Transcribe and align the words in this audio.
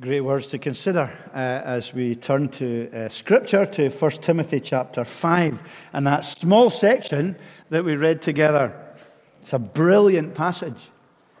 Great 0.00 0.20
words 0.20 0.46
to 0.46 0.58
consider 0.58 1.10
uh, 1.34 1.38
as 1.64 1.92
we 1.92 2.14
turn 2.14 2.48
to 2.50 2.88
uh, 2.92 3.08
Scripture, 3.08 3.66
to 3.66 3.88
1 3.88 4.10
Timothy 4.22 4.60
chapter 4.60 5.04
5, 5.04 5.60
and 5.92 6.06
that 6.06 6.20
small 6.20 6.70
section 6.70 7.34
that 7.70 7.84
we 7.84 7.96
read 7.96 8.22
together. 8.22 8.72
It's 9.40 9.54
a 9.54 9.58
brilliant 9.58 10.36
passage, 10.36 10.88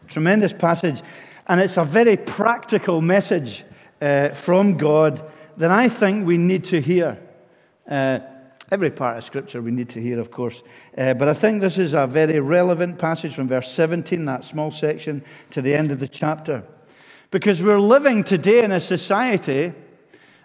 tremendous 0.08 0.52
passage, 0.52 1.02
and 1.46 1.60
it's 1.60 1.76
a 1.76 1.84
very 1.84 2.16
practical 2.16 3.00
message 3.00 3.64
uh, 4.00 4.30
from 4.30 4.76
God 4.76 5.22
that 5.56 5.70
I 5.70 5.88
think 5.88 6.26
we 6.26 6.36
need 6.36 6.64
to 6.64 6.80
hear. 6.80 7.16
Uh, 7.88 8.18
every 8.72 8.90
part 8.90 9.18
of 9.18 9.24
Scripture 9.24 9.62
we 9.62 9.70
need 9.70 9.90
to 9.90 10.02
hear, 10.02 10.18
of 10.18 10.32
course, 10.32 10.64
uh, 10.96 11.14
but 11.14 11.28
I 11.28 11.34
think 11.34 11.60
this 11.60 11.78
is 11.78 11.94
a 11.94 12.08
very 12.08 12.40
relevant 12.40 12.98
passage 12.98 13.36
from 13.36 13.46
verse 13.46 13.70
17, 13.70 14.24
that 14.24 14.44
small 14.44 14.72
section, 14.72 15.22
to 15.52 15.62
the 15.62 15.76
end 15.76 15.92
of 15.92 16.00
the 16.00 16.08
chapter. 16.08 16.64
Because 17.30 17.62
we're 17.62 17.78
living 17.78 18.24
today 18.24 18.64
in 18.64 18.72
a 18.72 18.80
society, 18.80 19.74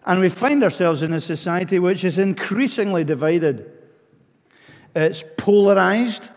and 0.05 0.19
we 0.19 0.27
find 0.27 0.61
ourselves 0.63 1.01
in 1.01 1.13
a 1.13 1.21
society 1.21 1.79
which 1.79 2.03
is 2.03 2.17
increasingly 2.17 3.05
divided. 3.05 3.71
It's 4.93 5.23
polarized 5.37 6.29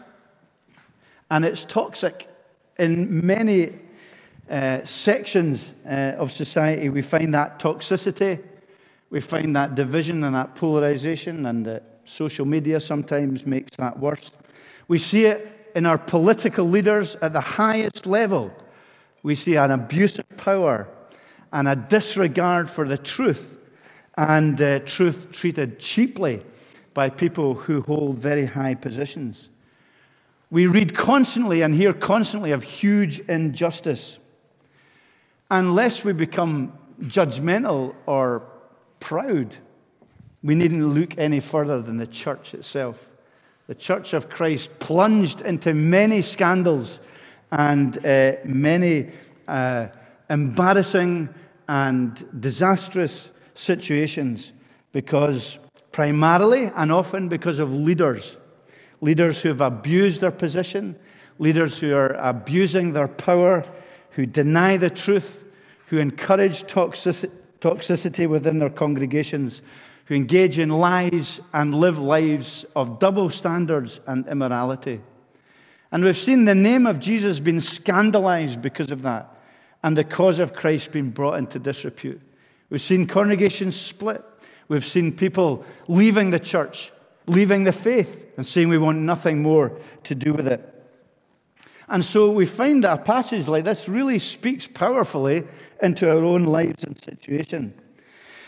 and 1.33 1.45
it's 1.45 1.65
toxic. 1.65 2.29
In 2.79 3.27
many 3.27 3.75
uh, 4.49 4.85
sections 4.85 5.75
uh, 5.85 6.15
of 6.17 6.31
society, 6.31 6.91
we 6.91 7.03
find 7.03 7.35
that 7.35 7.59
toxicity, 7.59 8.41
we 9.11 9.21
find 9.21 9.57
that 9.57 9.75
division 9.75 10.23
and 10.23 10.37
that 10.37 10.55
polarization, 10.55 11.47
and 11.47 11.67
uh, 11.67 11.81
social 12.05 12.47
media 12.47 12.79
sometimes 12.79 13.45
makes 13.45 13.77
that 13.79 13.99
worse. 13.99 14.31
We 14.87 14.99
see 14.99 15.25
it 15.25 15.73
in 15.75 15.87
our 15.87 15.99
political 15.99 16.69
leaders 16.69 17.17
at 17.21 17.33
the 17.33 17.41
highest 17.41 18.07
level 18.07 18.53
we 19.27 19.35
see 19.35 19.57
an 19.57 19.73
abuse 19.73 20.21
of 20.21 20.37
power 20.37 20.87
and 21.53 21.67
a 21.67 21.75
disregard 21.75 22.71
for 22.71 22.87
the 22.87 22.97
truth, 22.97 23.59
and 24.17 24.63
uh, 24.63 24.79
truth 24.79 25.33
treated 25.33 25.81
cheaply 25.81 26.41
by 26.95 27.09
people 27.09 27.55
who 27.55 27.81
hold 27.83 28.21
very 28.21 28.47
high 28.47 28.77
positions. 28.77 29.49
We 30.49 30.69
read 30.69 30.95
constantly 30.95 31.63
and 31.63 31.75
hear 31.75 31.93
constantly 31.93 32.53
of 32.53 32.63
huge 32.63 33.19
injustice. 33.19 34.21
Unless 35.51 36.05
we 36.05 36.13
become 36.13 36.73
judgmental 37.03 37.97
or 38.07 38.45
proud, 39.01 39.57
we 40.45 40.55
needn't 40.55 40.87
look 40.87 41.19
any 41.19 41.41
further 41.41 41.83
than 41.83 41.97
the 41.97 42.07
church 42.07 42.55
itself. 42.55 42.97
The 43.67 43.75
church 43.75 44.13
of 44.13 44.29
Christ 44.29 44.71
plunged 44.79 45.41
into 45.41 45.75
many 45.75 46.23
scandals 46.23 47.01
and 47.51 48.05
uh, 48.05 48.33
many 48.45 49.11
uh, 49.49 49.89
embarrassing 50.29 51.29
and 51.69 52.41
disastrous 52.41 53.31
situations 53.55 54.53
because, 54.93 55.59
primarily 55.93 56.71
and 56.77 56.93
often, 56.93 57.29
because 57.29 57.59
of 57.59 57.73
leaders. 57.73 58.37
Leaders 59.01 59.41
who 59.41 59.49
have 59.49 59.61
abused 59.61 60.21
their 60.21 60.31
position, 60.31 60.97
leaders 61.39 61.79
who 61.79 61.95
are 61.95 62.15
abusing 62.15 62.93
their 62.93 63.09
power, 63.09 63.65
who 64.11 64.27
deny 64.27 64.77
the 64.77 64.91
truth, 64.91 65.45
who 65.89 65.99
encourage 65.99 66.65
toxicity 66.65 68.29
within 68.29 68.59
their 68.59 68.71
congregations, 68.71 69.61
who 70.07 70.15
engage 70.15 70.59
in 70.59 70.71
lies 70.71 71.41
and 71.53 71.75
live 71.75 71.99
lives 71.99 72.65
of 72.75 72.99
double 72.99 73.29
standards 73.29 74.01
and 74.07 74.27
immorality. 74.29 75.01
And 75.93 76.05
we've 76.05 76.17
seen 76.17 76.45
the 76.45 76.55
name 76.55 76.87
of 76.87 76.99
Jesus 76.99 77.41
being 77.41 77.61
scandalized 77.61 78.63
because 78.63 78.91
of 78.91 79.03
that, 79.03 79.36
and 79.87 79.97
the 79.97 80.03
cause 80.03 80.41
of 80.41 80.53
Christ 80.53 80.91
being 80.91 81.11
brought 81.11 81.39
into 81.39 81.61
disrepute. 81.61 82.21
We've 82.71 82.83
seen 82.83 83.07
congregations 83.07 83.77
split. 83.77 84.21
We've 84.67 84.85
seen 84.85 85.13
people 85.13 85.65
leaving 85.87 86.31
the 86.31 86.41
church, 86.41 86.91
leaving 87.29 87.63
the 87.63 87.71
faith, 87.71 88.09
and 88.37 88.45
saying 88.45 88.69
we 88.69 88.79
want 88.79 88.99
nothing 88.99 89.43
more 89.43 89.79
to 90.03 90.15
do 90.17 90.33
with 90.33 90.49
it. 90.49 90.61
And 91.87 92.05
so 92.05 92.33
we 92.33 92.47
find 92.47 92.83
that 92.83 92.99
a 92.99 93.03
passage 93.05 93.47
like 93.47 93.65
this 93.65 93.89
really 93.89 94.19
speaks 94.19 94.67
powerfully 94.67 95.45
into 95.81 96.11
our 96.11 96.25
own 96.25 96.47
lives 96.47 96.83
and 96.83 97.01
situation. 97.05 97.73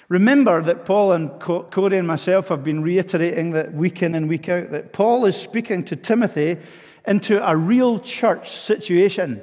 Remember 0.08 0.60
that 0.60 0.86
Paul 0.86 1.12
and 1.12 1.40
Corey 1.40 1.98
and 1.98 2.08
myself 2.08 2.48
have 2.48 2.64
been 2.64 2.82
reiterating 2.82 3.52
that 3.52 3.72
week 3.74 4.02
in 4.02 4.16
and 4.16 4.28
week 4.28 4.48
out 4.48 4.72
that 4.72 4.92
Paul 4.92 5.24
is 5.24 5.36
speaking 5.36 5.84
to 5.84 5.94
Timothy 5.94 6.56
into 7.06 7.48
a 7.48 7.56
real 7.56 8.00
church 8.00 8.50
situation. 8.58 9.40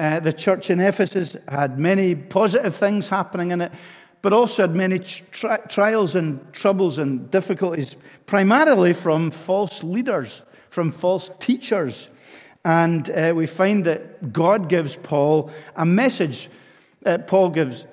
Uh, 0.00 0.18
the 0.18 0.32
church 0.32 0.70
in 0.70 0.80
Ephesus 0.80 1.36
had 1.46 1.78
many 1.78 2.14
positive 2.14 2.74
things 2.74 3.10
happening 3.10 3.50
in 3.50 3.60
it, 3.60 3.70
but 4.22 4.32
also 4.32 4.62
had 4.62 4.74
many 4.74 4.98
tri- 4.98 5.60
trials 5.68 6.14
and 6.14 6.40
troubles 6.54 6.96
and 6.96 7.30
difficulties, 7.30 7.96
primarily 8.24 8.94
from 8.94 9.30
false 9.30 9.84
leaders, 9.84 10.40
from 10.70 10.90
false 10.90 11.30
teachers. 11.38 12.08
And 12.64 13.10
uh, 13.10 13.34
we 13.36 13.44
find 13.46 13.84
that 13.84 14.32
God 14.32 14.70
gives 14.70 14.96
Paul 14.96 15.50
a 15.76 15.84
message. 15.84 16.48
Uh, 17.04 17.18
Paul 17.18 17.50
gives, 17.50 17.84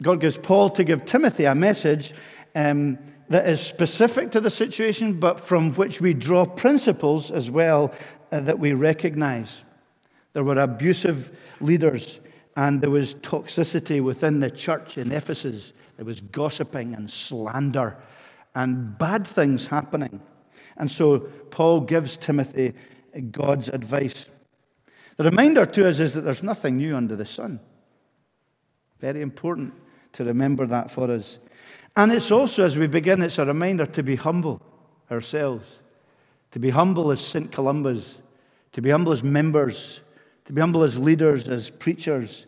God 0.00 0.20
gives 0.20 0.38
Paul 0.38 0.70
to 0.70 0.84
give 0.84 1.04
Timothy 1.04 1.46
a 1.46 1.54
message 1.56 2.14
um, 2.54 2.96
that 3.28 3.48
is 3.48 3.60
specific 3.60 4.30
to 4.30 4.40
the 4.40 4.50
situation, 4.50 5.18
but 5.18 5.40
from 5.40 5.74
which 5.74 6.00
we 6.00 6.14
draw 6.14 6.46
principles 6.46 7.32
as 7.32 7.50
well 7.50 7.92
uh, 8.30 8.38
that 8.38 8.60
we 8.60 8.72
recognize. 8.72 9.62
There 10.36 10.44
were 10.44 10.60
abusive 10.60 11.34
leaders, 11.62 12.20
and 12.56 12.82
there 12.82 12.90
was 12.90 13.14
toxicity 13.14 14.04
within 14.04 14.40
the 14.40 14.50
church 14.50 14.98
in 14.98 15.10
Ephesus. 15.10 15.72
There 15.96 16.04
was 16.04 16.20
gossiping 16.20 16.94
and 16.94 17.10
slander 17.10 17.96
and 18.54 18.98
bad 18.98 19.26
things 19.26 19.66
happening. 19.66 20.20
And 20.76 20.90
so 20.90 21.20
Paul 21.20 21.80
gives 21.80 22.18
Timothy 22.18 22.74
God's 23.30 23.70
advice. 23.70 24.26
The 25.16 25.24
reminder 25.24 25.64
to 25.64 25.88
us 25.88 26.00
is 26.00 26.12
that 26.12 26.20
there's 26.20 26.42
nothing 26.42 26.76
new 26.76 26.94
under 26.94 27.16
the 27.16 27.24
sun. 27.24 27.58
Very 28.98 29.22
important 29.22 29.72
to 30.12 30.24
remember 30.24 30.66
that 30.66 30.90
for 30.90 31.10
us. 31.10 31.38
And 31.96 32.12
it's 32.12 32.30
also, 32.30 32.66
as 32.66 32.76
we 32.76 32.88
begin, 32.88 33.22
it's 33.22 33.38
a 33.38 33.46
reminder 33.46 33.86
to 33.86 34.02
be 34.02 34.16
humble 34.16 34.60
ourselves, 35.10 35.66
to 36.50 36.58
be 36.58 36.68
humble 36.68 37.10
as 37.10 37.20
St. 37.20 37.50
Columba's, 37.50 38.18
to 38.72 38.82
be 38.82 38.90
humble 38.90 39.12
as 39.12 39.22
members, 39.22 40.00
to 40.46 40.52
be 40.52 40.60
humble 40.60 40.82
as 40.82 40.98
leaders, 40.98 41.48
as 41.48 41.70
preachers, 41.70 42.46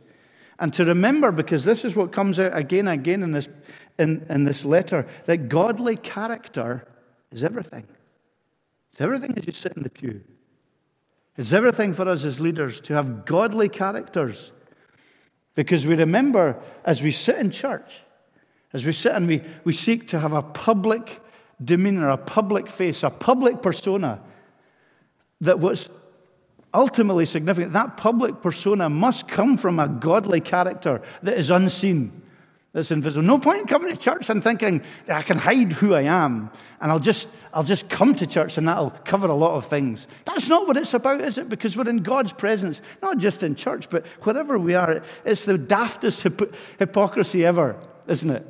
and 0.58 0.72
to 0.74 0.84
remember, 0.84 1.30
because 1.30 1.64
this 1.64 1.84
is 1.84 1.94
what 1.94 2.12
comes 2.12 2.38
out 2.38 2.56
again 2.56 2.88
and 2.88 3.00
again 3.00 3.22
in 3.22 3.32
this, 3.32 3.48
in, 3.98 4.26
in 4.28 4.44
this 4.44 4.64
letter, 4.64 5.06
that 5.26 5.48
godly 5.48 5.96
character 5.96 6.86
is 7.30 7.44
everything. 7.44 7.86
It's 8.92 9.00
everything 9.00 9.36
as 9.36 9.46
you 9.46 9.52
sit 9.52 9.74
in 9.76 9.82
the 9.82 9.90
pew. 9.90 10.20
It's 11.36 11.52
everything 11.52 11.94
for 11.94 12.08
us 12.08 12.24
as 12.24 12.40
leaders 12.40 12.80
to 12.82 12.94
have 12.94 13.24
godly 13.24 13.68
characters. 13.68 14.50
Because 15.54 15.86
we 15.86 15.94
remember 15.94 16.60
as 16.84 17.02
we 17.02 17.12
sit 17.12 17.36
in 17.36 17.50
church, 17.50 17.92
as 18.72 18.84
we 18.84 18.92
sit 18.92 19.12
and 19.12 19.26
we, 19.26 19.42
we 19.64 19.72
seek 19.72 20.08
to 20.08 20.18
have 20.18 20.32
a 20.32 20.42
public 20.42 21.20
demeanor, 21.62 22.10
a 22.10 22.16
public 22.16 22.68
face, 22.68 23.02
a 23.02 23.10
public 23.10 23.62
persona, 23.62 24.20
that 25.40 25.60
what's 25.60 25.88
ultimately 26.74 27.26
significant, 27.26 27.72
that 27.72 27.96
public 27.96 28.42
persona 28.42 28.88
must 28.88 29.28
come 29.28 29.56
from 29.56 29.78
a 29.78 29.88
godly 29.88 30.40
character 30.40 31.00
that 31.22 31.38
is 31.38 31.50
unseen, 31.50 32.22
that's 32.72 32.90
invisible. 32.90 33.22
No 33.22 33.38
point 33.38 33.62
in 33.62 33.66
coming 33.66 33.90
to 33.90 33.96
church 33.96 34.28
and 34.28 34.44
thinking, 34.44 34.82
I 35.08 35.22
can 35.22 35.38
hide 35.38 35.72
who 35.72 35.94
I 35.94 36.02
am, 36.02 36.50
and 36.80 36.92
I'll 36.92 36.98
just, 36.98 37.26
I'll 37.52 37.64
just 37.64 37.88
come 37.88 38.14
to 38.16 38.26
church 38.26 38.58
and 38.58 38.68
that'll 38.68 38.90
cover 38.90 39.28
a 39.28 39.34
lot 39.34 39.56
of 39.56 39.66
things. 39.66 40.06
That's 40.26 40.48
not 40.48 40.66
what 40.66 40.76
it's 40.76 40.92
about, 40.92 41.22
is 41.22 41.38
it? 41.38 41.48
Because 41.48 41.76
we're 41.76 41.88
in 41.88 42.02
God's 42.02 42.32
presence, 42.32 42.82
not 43.02 43.16
just 43.16 43.42
in 43.42 43.54
church, 43.54 43.88
but 43.88 44.06
wherever 44.22 44.58
we 44.58 44.74
are. 44.74 45.02
It's 45.24 45.46
the 45.46 45.58
daftest 45.58 46.20
hip- 46.20 46.54
hypocrisy 46.78 47.44
ever, 47.46 47.76
isn't 48.06 48.30
it? 48.30 48.46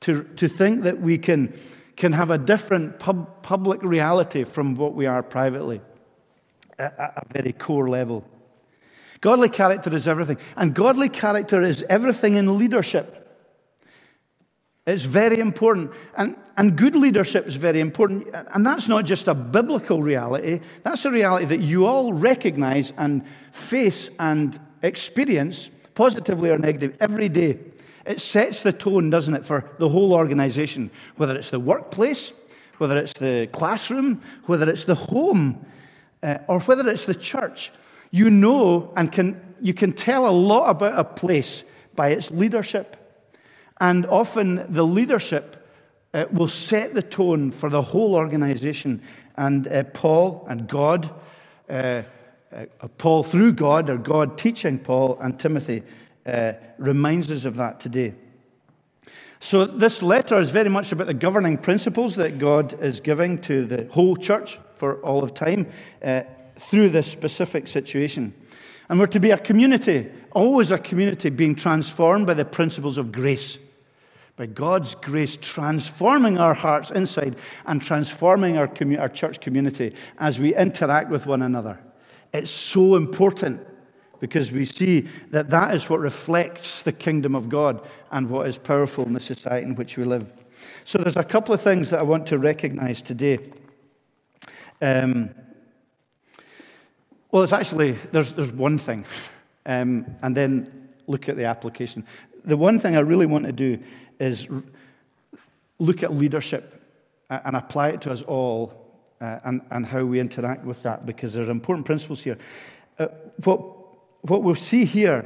To, 0.00 0.22
to 0.36 0.48
think 0.48 0.82
that 0.82 1.00
we 1.00 1.18
can, 1.18 1.58
can 1.96 2.12
have 2.12 2.30
a 2.30 2.38
different 2.38 2.98
pub, 2.98 3.42
public 3.42 3.82
reality 3.82 4.44
from 4.44 4.74
what 4.74 4.94
we 4.94 5.06
are 5.06 5.22
privately 5.22 5.80
at 6.78 6.92
a 6.98 7.22
very 7.32 7.52
core 7.52 7.88
level. 7.88 8.24
Godly 9.20 9.48
character 9.48 9.94
is 9.94 10.06
everything. 10.06 10.38
And 10.56 10.74
godly 10.74 11.08
character 11.08 11.62
is 11.62 11.82
everything 11.88 12.36
in 12.36 12.58
leadership. 12.58 13.20
It's 14.86 15.04
very 15.04 15.38
important. 15.38 15.92
And, 16.16 16.36
and 16.58 16.76
good 16.76 16.94
leadership 16.94 17.46
is 17.46 17.56
very 17.56 17.80
important. 17.80 18.28
And 18.52 18.66
that's 18.66 18.86
not 18.86 19.06
just 19.06 19.28
a 19.28 19.34
biblical 19.34 20.02
reality, 20.02 20.60
that's 20.82 21.04
a 21.06 21.10
reality 21.10 21.46
that 21.46 21.60
you 21.60 21.86
all 21.86 22.12
recognize 22.12 22.92
and 22.98 23.24
face 23.50 24.10
and 24.18 24.60
experience, 24.82 25.70
positively 25.94 26.50
or 26.50 26.58
negative, 26.58 26.96
every 27.00 27.30
day. 27.30 27.58
It 28.04 28.20
sets 28.20 28.62
the 28.62 28.72
tone, 28.72 29.08
doesn't 29.08 29.34
it, 29.34 29.46
for 29.46 29.70
the 29.78 29.88
whole 29.88 30.12
organization, 30.12 30.90
whether 31.16 31.34
it's 31.34 31.48
the 31.48 31.60
workplace, 31.60 32.32
whether 32.76 32.98
it's 32.98 33.14
the 33.14 33.48
classroom, 33.52 34.20
whether 34.44 34.68
it's 34.68 34.84
the 34.84 34.94
home 34.94 35.64
uh, 36.24 36.38
or 36.48 36.60
whether 36.60 36.88
it's 36.88 37.04
the 37.04 37.14
church, 37.14 37.70
you 38.10 38.30
know 38.30 38.92
and 38.96 39.12
can, 39.12 39.54
you 39.60 39.74
can 39.74 39.92
tell 39.92 40.26
a 40.26 40.32
lot 40.32 40.70
about 40.70 40.98
a 40.98 41.04
place 41.04 41.62
by 41.94 42.08
its 42.08 42.30
leadership. 42.30 42.96
And 43.80 44.06
often 44.06 44.72
the 44.72 44.86
leadership 44.86 45.68
uh, 46.14 46.24
will 46.32 46.48
set 46.48 46.94
the 46.94 47.02
tone 47.02 47.50
for 47.50 47.68
the 47.68 47.82
whole 47.82 48.14
organization. 48.14 49.02
And 49.36 49.68
uh, 49.68 49.84
Paul 49.84 50.46
and 50.48 50.66
God, 50.66 51.10
uh, 51.68 52.02
uh 52.52 52.66
Paul 52.98 53.24
through 53.24 53.52
God, 53.52 53.90
or 53.90 53.98
God 53.98 54.38
teaching 54.38 54.78
Paul 54.78 55.18
and 55.20 55.38
Timothy, 55.38 55.82
uh, 56.24 56.52
reminds 56.78 57.30
us 57.30 57.44
of 57.44 57.56
that 57.56 57.80
today. 57.80 58.14
So, 59.40 59.66
this 59.66 60.00
letter 60.02 60.38
is 60.40 60.48
very 60.50 60.70
much 60.70 60.90
about 60.90 61.06
the 61.06 61.14
governing 61.14 61.58
principles 61.58 62.16
that 62.16 62.38
God 62.38 62.80
is 62.80 63.00
giving 63.00 63.38
to 63.40 63.66
the 63.66 63.88
whole 63.90 64.16
church 64.16 64.58
for 64.76 65.00
all 65.02 65.22
of 65.22 65.34
time 65.34 65.70
uh, 66.02 66.22
through 66.70 66.90
this 66.90 67.10
specific 67.10 67.68
situation. 67.68 68.34
And 68.88 68.98
we're 68.98 69.06
to 69.08 69.20
be 69.20 69.30
a 69.30 69.38
community, 69.38 70.10
always 70.32 70.70
a 70.70 70.78
community 70.78 71.30
being 71.30 71.54
transformed 71.54 72.26
by 72.26 72.34
the 72.34 72.44
principles 72.44 72.98
of 72.98 73.12
grace. 73.12 73.58
By 74.36 74.46
God's 74.46 74.94
grace, 74.96 75.36
transforming 75.40 76.38
our 76.38 76.54
hearts 76.54 76.90
inside 76.90 77.36
and 77.66 77.80
transforming 77.80 78.58
our, 78.58 78.66
commu- 78.66 79.00
our 79.00 79.08
church 79.08 79.40
community 79.40 79.94
as 80.18 80.40
we 80.40 80.54
interact 80.56 81.08
with 81.10 81.26
one 81.26 81.42
another. 81.42 81.78
It's 82.32 82.50
so 82.50 82.96
important 82.96 83.64
because 84.18 84.50
we 84.50 84.64
see 84.64 85.08
that 85.30 85.50
that 85.50 85.74
is 85.74 85.88
what 85.88 86.00
reflects 86.00 86.82
the 86.82 86.92
kingdom 86.92 87.34
of 87.34 87.48
God 87.48 87.86
and 88.10 88.28
what 88.28 88.48
is 88.48 88.58
powerful 88.58 89.04
in 89.04 89.12
the 89.12 89.20
society 89.20 89.66
in 89.66 89.76
which 89.76 89.96
we 89.96 90.04
live. 90.04 90.26
So 90.84 90.98
there's 90.98 91.16
a 91.16 91.24
couple 91.24 91.54
of 91.54 91.60
things 91.60 91.90
that 91.90 92.00
I 92.00 92.02
want 92.02 92.26
to 92.28 92.38
recognize 92.38 93.02
today. 93.02 93.38
Um, 94.84 95.30
well, 97.30 97.42
it's 97.42 97.54
actually, 97.54 97.96
there's, 98.12 98.34
there's 98.34 98.52
one 98.52 98.76
thing, 98.76 99.06
um, 99.64 100.04
and 100.22 100.36
then 100.36 100.90
look 101.06 101.30
at 101.30 101.38
the 101.38 101.46
application. 101.46 102.04
The 102.44 102.58
one 102.58 102.78
thing 102.78 102.94
I 102.94 103.00
really 103.00 103.24
want 103.24 103.46
to 103.46 103.52
do 103.52 103.78
is 104.20 104.46
look 105.78 106.02
at 106.02 106.12
leadership 106.12 106.82
and 107.30 107.56
apply 107.56 107.88
it 107.88 108.02
to 108.02 108.12
us 108.12 108.20
all 108.24 108.74
uh, 109.22 109.38
and, 109.44 109.62
and 109.70 109.86
how 109.86 110.04
we 110.04 110.20
interact 110.20 110.66
with 110.66 110.82
that 110.82 111.06
because 111.06 111.32
there's 111.32 111.48
important 111.48 111.86
principles 111.86 112.22
here. 112.22 112.36
Uh, 112.98 113.06
what, 113.42 113.60
what 114.20 114.42
we'll 114.42 114.54
see 114.54 114.84
here 114.84 115.24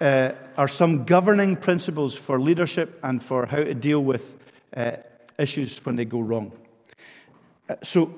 uh, 0.00 0.32
are 0.56 0.66
some 0.66 1.04
governing 1.04 1.54
principles 1.54 2.16
for 2.16 2.40
leadership 2.40 2.98
and 3.04 3.22
for 3.22 3.46
how 3.46 3.58
to 3.58 3.74
deal 3.74 4.02
with 4.02 4.34
uh, 4.76 4.96
issues 5.38 5.78
when 5.86 5.94
they 5.94 6.04
go 6.04 6.18
wrong. 6.18 6.50
Uh, 7.68 7.76
so, 7.84 8.12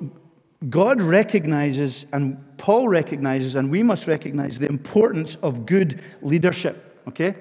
God 0.69 1.01
recognizes, 1.01 2.05
and 2.13 2.39
Paul 2.59 2.89
recognizes, 2.89 3.57
and 3.57 3.71
we 3.71 3.83
must 3.83 4.07
recognize 4.07 4.59
the 4.59 4.69
importance 4.69 5.37
of 5.37 5.65
good 5.65 6.03
leadership. 6.21 7.01
Okay? 7.09 7.35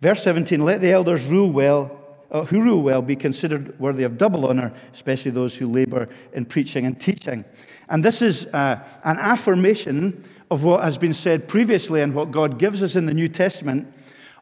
Verse 0.00 0.24
17 0.24 0.64
let 0.64 0.80
the 0.80 0.90
elders 0.90 1.24
rule 1.26 1.52
well, 1.52 1.98
uh, 2.32 2.44
who 2.44 2.60
rule 2.60 2.82
well, 2.82 3.00
be 3.00 3.14
considered 3.14 3.78
worthy 3.78 4.02
of 4.02 4.18
double 4.18 4.46
honor, 4.46 4.74
especially 4.92 5.30
those 5.30 5.54
who 5.54 5.70
labor 5.70 6.08
in 6.32 6.44
preaching 6.44 6.84
and 6.84 7.00
teaching. 7.00 7.44
And 7.88 8.04
this 8.04 8.20
is 8.20 8.46
uh, 8.46 8.82
an 9.04 9.18
affirmation 9.18 10.24
of 10.50 10.64
what 10.64 10.82
has 10.82 10.98
been 10.98 11.14
said 11.14 11.46
previously 11.46 12.00
and 12.00 12.12
what 12.12 12.32
God 12.32 12.58
gives 12.58 12.82
us 12.82 12.96
in 12.96 13.06
the 13.06 13.14
New 13.14 13.28
Testament 13.28 13.92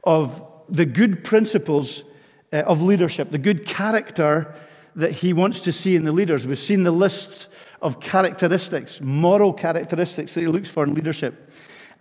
of 0.04 0.42
the 0.70 0.86
good 0.86 1.22
principles 1.22 2.04
uh, 2.52 2.58
of 2.58 2.80
leadership, 2.80 3.30
the 3.30 3.38
good 3.38 3.66
character 3.66 4.54
that 4.96 5.12
He 5.12 5.34
wants 5.34 5.60
to 5.60 5.72
see 5.72 5.96
in 5.96 6.04
the 6.04 6.12
leaders. 6.12 6.46
We've 6.46 6.58
seen 6.58 6.84
the 6.84 6.90
lists 6.90 7.48
of 7.82 8.00
characteristics, 8.00 9.00
moral 9.00 9.52
characteristics 9.52 10.34
that 10.34 10.40
He 10.40 10.46
looks 10.46 10.68
for 10.68 10.84
in 10.84 10.94
leadership. 10.94 11.50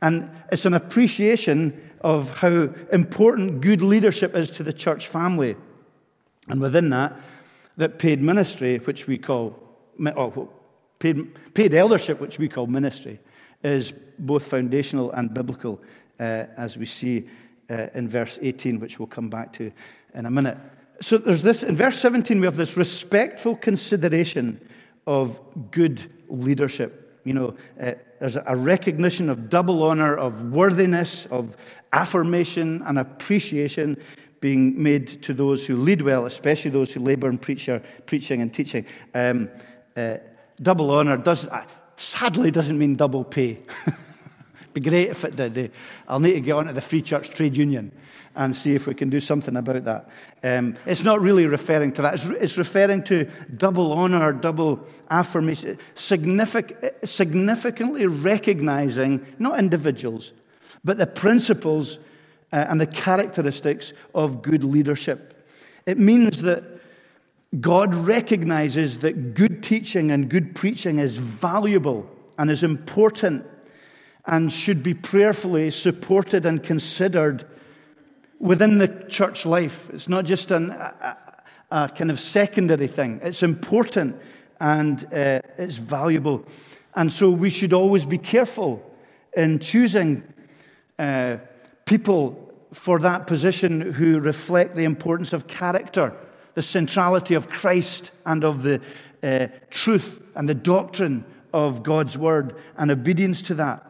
And 0.02 0.32
it's 0.52 0.66
an 0.66 0.74
appreciation 0.74 1.90
of 2.02 2.30
how 2.32 2.70
important 2.92 3.62
good 3.62 3.82
leadership 3.82 4.36
is 4.36 4.50
to 4.52 4.64
the 4.64 4.74
church 4.74 5.08
family. 5.08 5.56
And 6.48 6.62
within 6.62 6.90
that, 6.90 7.20
that 7.78 8.00
paid 8.00 8.22
ministry, 8.22 8.78
which 8.80 9.08
we 9.08 9.18
call, 9.18 9.56
oh, 10.06 10.50
paid, 11.00 11.54
paid 11.54 11.74
eldership, 11.74 12.20
which 12.20 12.38
we 12.38 12.48
call 12.48 12.68
ministry, 12.68 13.20
is 13.64 13.94
both 14.18 14.48
foundational 14.48 15.12
and 15.12 15.34
biblical, 15.34 15.82
uh, 16.20 16.46
as 16.58 16.78
we 16.78 16.86
see 16.86 17.28
uh, 17.70 17.88
in 17.94 18.08
verse 18.08 18.40
18, 18.42 18.80
which 18.80 19.00
we'll 19.00 19.08
come 19.08 19.30
back 19.30 19.54
to 19.54 19.72
in 20.14 20.26
a 20.26 20.32
minute. 20.32 20.58
So 21.02 21.18
there's 21.18 21.42
this, 21.42 21.64
in 21.64 21.76
verse 21.76 22.00
17, 22.00 22.40
we 22.40 22.46
have 22.46 22.58
this 22.58 22.76
respectful 22.76 23.56
consideration 23.56 24.60
of 25.10 25.40
good 25.72 26.08
leadership. 26.28 27.20
You 27.24 27.34
know, 27.34 27.56
uh, 27.82 27.94
there's 28.20 28.36
a 28.36 28.56
recognition 28.56 29.28
of 29.28 29.50
double 29.50 29.82
honor, 29.82 30.16
of 30.16 30.52
worthiness, 30.52 31.26
of 31.32 31.58
affirmation 31.92 32.84
and 32.86 33.00
appreciation 33.00 33.98
being 34.40 34.82
made 34.82 35.24
to 35.24 35.34
those 35.34 35.66
who 35.66 35.78
lead 35.78 36.04
well, 36.04 36.28
especially 36.28 36.70
those 36.70 36.92
who 36.92 37.00
labor 37.00 37.28
in 37.28 37.40
preacher, 37.40 37.82
preaching 38.06 38.44
and 38.44 38.54
teaching. 38.54 38.86
Um, 39.16 39.50
uh, 39.98 40.18
double 40.62 40.92
honor 40.92 41.18
does, 41.18 41.46
uh, 41.46 41.66
sadly 41.98 42.52
doesn't 42.52 42.78
mean 42.78 42.96
double 42.96 43.24
pay. 43.24 43.62
Be 44.74 44.82
great 44.82 45.10
if 45.10 45.26
it 45.26 45.36
did. 45.36 45.72
I'll 46.08 46.20
need 46.20 46.34
to 46.34 46.42
get 46.42 46.54
onto 46.54 46.74
the 46.74 46.82
Free 46.82 47.02
Church 47.02 47.32
Trade 47.32 47.58
Union 47.58 47.92
and 48.36 48.56
see 48.56 48.76
if 48.76 48.86
we 48.86 48.94
can 48.94 49.10
do 49.10 49.20
something 49.20 49.56
about 49.58 49.84
that. 49.86 50.10
Um, 50.44 50.78
it's 50.86 51.04
not 51.04 51.22
really 51.22 51.46
referring 51.46 51.92
to 51.94 52.02
that. 52.04 52.14
It's, 52.16 52.26
it's 52.26 52.58
referring 52.58 53.04
to 53.06 53.30
double 53.58 53.92
honor, 53.92 54.32
double 54.32 54.86
affirmation, 55.10 55.80
signific- 55.96 57.08
significantly 57.08 58.06
recognizing 58.06 59.26
not 59.40 59.58
individuals, 59.58 60.32
but 60.84 60.98
the 60.98 61.08
principles 61.08 61.98
uh, 62.54 62.66
and 62.70 62.80
the 62.80 62.88
characteristics 62.88 63.94
of 64.14 64.42
good 64.42 64.64
leadership. 64.64 65.48
It 65.86 65.98
means 65.98 66.44
that 66.44 66.64
God 67.60 67.96
recognizes 67.96 69.00
that 69.00 69.34
good 69.34 69.64
teaching 69.64 70.12
and 70.12 70.30
good 70.30 70.56
preaching 70.56 71.00
is 71.00 71.18
valuable 71.18 72.08
and 72.38 72.52
is 72.52 72.62
important 72.62 73.46
and 74.30 74.54
should 74.54 74.84
be 74.84 74.94
prayerfully 74.94 75.72
supported 75.72 76.46
and 76.46 76.62
considered 76.62 77.48
within 78.38 78.78
the 78.78 78.88
church 79.10 79.44
life. 79.44 79.88
It's 79.92 80.08
not 80.08 80.26
just 80.26 80.52
an, 80.52 80.70
a, 80.70 81.18
a 81.72 81.90
kind 81.90 82.12
of 82.12 82.20
secondary 82.20 82.88
thing, 82.88 83.22
it's 83.24 83.42
important 83.42 84.16
and 84.60 85.04
uh, 85.06 85.42
it's 85.58 85.78
valuable. 85.78 86.46
And 86.94 87.12
so 87.12 87.32
we 87.32 87.50
should 87.50 87.74
always 87.74 88.06
be 88.06 88.20
careful 88.20 88.86
in 89.36 89.58
choosing 89.58 90.24
uh, 91.00 91.38
people 91.86 92.54
for 92.72 93.00
that 93.00 93.26
position 93.26 93.82
who 93.82 94.20
reflect 94.20 94.76
the 94.76 94.84
importance 94.84 95.34
of 95.34 95.48
character, 95.48 96.14
the 96.54 96.62
centrality 96.62 97.34
of 97.34 97.50
Christ 97.50 98.12
and 98.28 98.44
of 98.44 98.62
the 98.62 98.80
uh, 99.24 99.48
truth 99.72 100.22
and 100.36 100.48
the 100.48 100.54
doctrine 100.54 101.26
of 101.52 101.82
God's 101.82 102.16
word 102.16 102.56
and 102.78 102.92
obedience 102.92 103.42
to 103.44 103.56
that. 103.56 103.89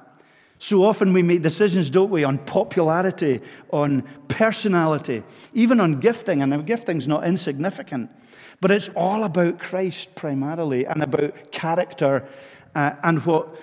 So 0.60 0.84
often 0.84 1.14
we 1.14 1.24
make 1.24 1.42
decisions, 1.42 1.90
don't 1.90 2.12
we, 2.12 2.26
on 2.26 2.38
popularity, 2.38 3.42
on 3.72 4.04
personality, 4.28 5.24
even 5.54 5.80
on 5.80 6.02
gifting, 6.02 6.42
and 6.42 6.68
gifting's 6.68 7.08
not 7.08 7.26
insignificant. 7.26 8.12
But 8.60 8.72
it's 8.72 8.90
all 8.90 9.24
about 9.24 9.60
Christ 9.60 10.14
primarily 10.16 10.86
and 10.86 11.02
about 11.02 11.52
character 11.52 12.28
uh, 12.76 12.92
and 13.04 13.26
what 13.26 13.56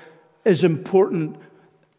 is 0.47 0.65
important 0.65 1.37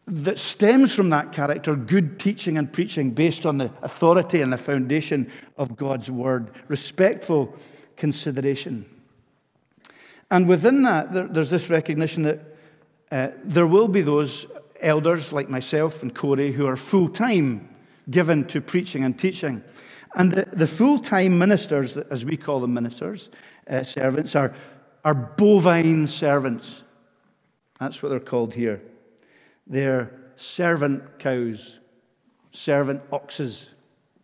that 0.06 0.38
stems 0.38 0.94
from 0.94 1.10
that 1.10 1.32
character 1.32 1.76
good 1.76 2.18
teaching 2.18 2.58
and 2.58 2.72
preaching 2.72 3.10
based 3.10 3.46
on 3.46 3.58
the 3.58 3.70
authority 3.82 4.40
and 4.40 4.52
the 4.52 4.56
foundation 4.56 5.30
of 5.56 5.76
God's 5.76 6.10
word, 6.10 6.50
respectful 6.66 7.54
consideration. 7.96 8.84
And 10.30 10.48
within 10.48 10.82
that, 10.82 11.12
there, 11.12 11.28
there's 11.28 11.50
this 11.50 11.70
recognition 11.70 12.24
that 12.24 12.40
uh, 13.12 13.28
there 13.44 13.66
will 13.66 13.88
be 13.88 14.02
those 14.02 14.46
elders 14.80 15.32
like 15.32 15.48
myself 15.48 16.02
and 16.02 16.14
Corey 16.14 16.52
who 16.52 16.66
are 16.66 16.76
full 16.76 17.08
time 17.08 17.68
given 18.10 18.44
to 18.46 18.60
preaching 18.60 19.04
and 19.04 19.18
teaching. 19.18 19.62
And 20.14 20.32
the, 20.32 20.48
the 20.52 20.66
full 20.66 21.00
time 21.00 21.38
ministers, 21.38 21.96
as 21.96 22.24
we 22.24 22.36
call 22.36 22.60
them 22.60 22.74
ministers, 22.74 23.28
uh, 23.68 23.84
servants, 23.84 24.34
are, 24.34 24.54
are 25.04 25.14
bovine 25.14 26.08
servants. 26.08 26.82
That's 27.78 28.02
what 28.02 28.08
they're 28.08 28.20
called 28.20 28.54
here. 28.54 28.80
They're 29.66 30.10
servant 30.36 31.18
cows, 31.18 31.78
servant 32.52 33.02
oxes. 33.12 33.70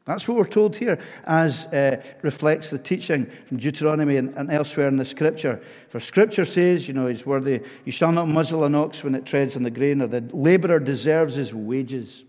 That's 0.04 0.28
what 0.28 0.36
we're 0.36 0.44
told 0.44 0.76
here, 0.76 0.98
as 1.24 1.64
uh, 1.66 2.02
reflects 2.20 2.68
the 2.68 2.78
teaching 2.78 3.30
from 3.48 3.56
Deuteronomy 3.56 4.18
and, 4.18 4.36
and, 4.36 4.50
elsewhere 4.50 4.86
in 4.88 4.98
the 4.98 5.04
Scripture. 5.04 5.62
For 5.88 5.98
Scripture 5.98 6.44
says, 6.44 6.86
you 6.86 6.92
know, 6.92 7.06
he's 7.06 7.24
worthy, 7.24 7.62
you 7.86 7.92
shall 7.92 8.12
not 8.12 8.28
muzzle 8.28 8.64
an 8.64 8.74
ox 8.74 9.02
when 9.02 9.14
it 9.14 9.24
treads 9.24 9.56
on 9.56 9.62
the 9.62 9.70
grain, 9.70 10.02
or 10.02 10.06
the 10.06 10.20
laborer 10.32 10.78
deserves 10.78 11.36
his 11.36 11.54
wages. 11.54 12.24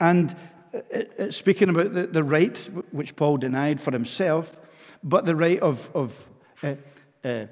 And 0.00 0.34
uh, 0.74 1.02
uh, 1.18 1.30
speaking 1.30 1.68
about 1.68 1.94
the, 1.94 2.08
the 2.08 2.24
right, 2.24 2.56
which 2.90 3.14
Paul 3.14 3.36
denied 3.36 3.80
for 3.80 3.92
himself, 3.92 4.50
but 5.04 5.26
the 5.26 5.36
right 5.36 5.60
of, 5.60 5.88
of 5.94 6.26
uh, 6.62 6.74
uh 7.24 7.46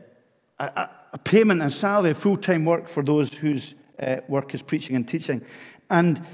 a, 0.58 0.88
a, 1.12 1.18
payment 1.18 1.62
and 1.62 1.72
salary, 1.72 2.14
full 2.14 2.36
time 2.36 2.64
work 2.64 2.88
for 2.88 3.04
those 3.04 3.32
whose 3.32 3.74
uh, 4.02 4.16
work 4.26 4.54
is 4.54 4.62
preaching 4.62 4.96
and 4.96 5.06
teaching. 5.06 5.40
And 5.88 6.26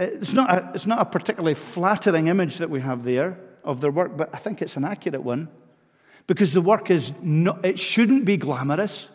It's 0.00 0.32
not, 0.32 0.50
a, 0.50 0.70
it's 0.74 0.86
not 0.86 1.00
a 1.00 1.04
particularly 1.04 1.54
flattering 1.54 2.28
image 2.28 2.56
that 2.56 2.70
we 2.70 2.80
have 2.80 3.04
there 3.04 3.38
of 3.62 3.82
their 3.82 3.90
work, 3.90 4.16
but 4.16 4.34
I 4.34 4.38
think 4.38 4.62
it's 4.62 4.76
an 4.76 4.84
accurate 4.84 5.22
one 5.22 5.50
because 6.26 6.52
the 6.52 6.62
work 6.62 6.90
is 6.90 7.12
not, 7.20 7.62
it 7.66 7.78
shouldn't 7.78 8.24
be 8.24 8.38
glamorous. 8.38 9.08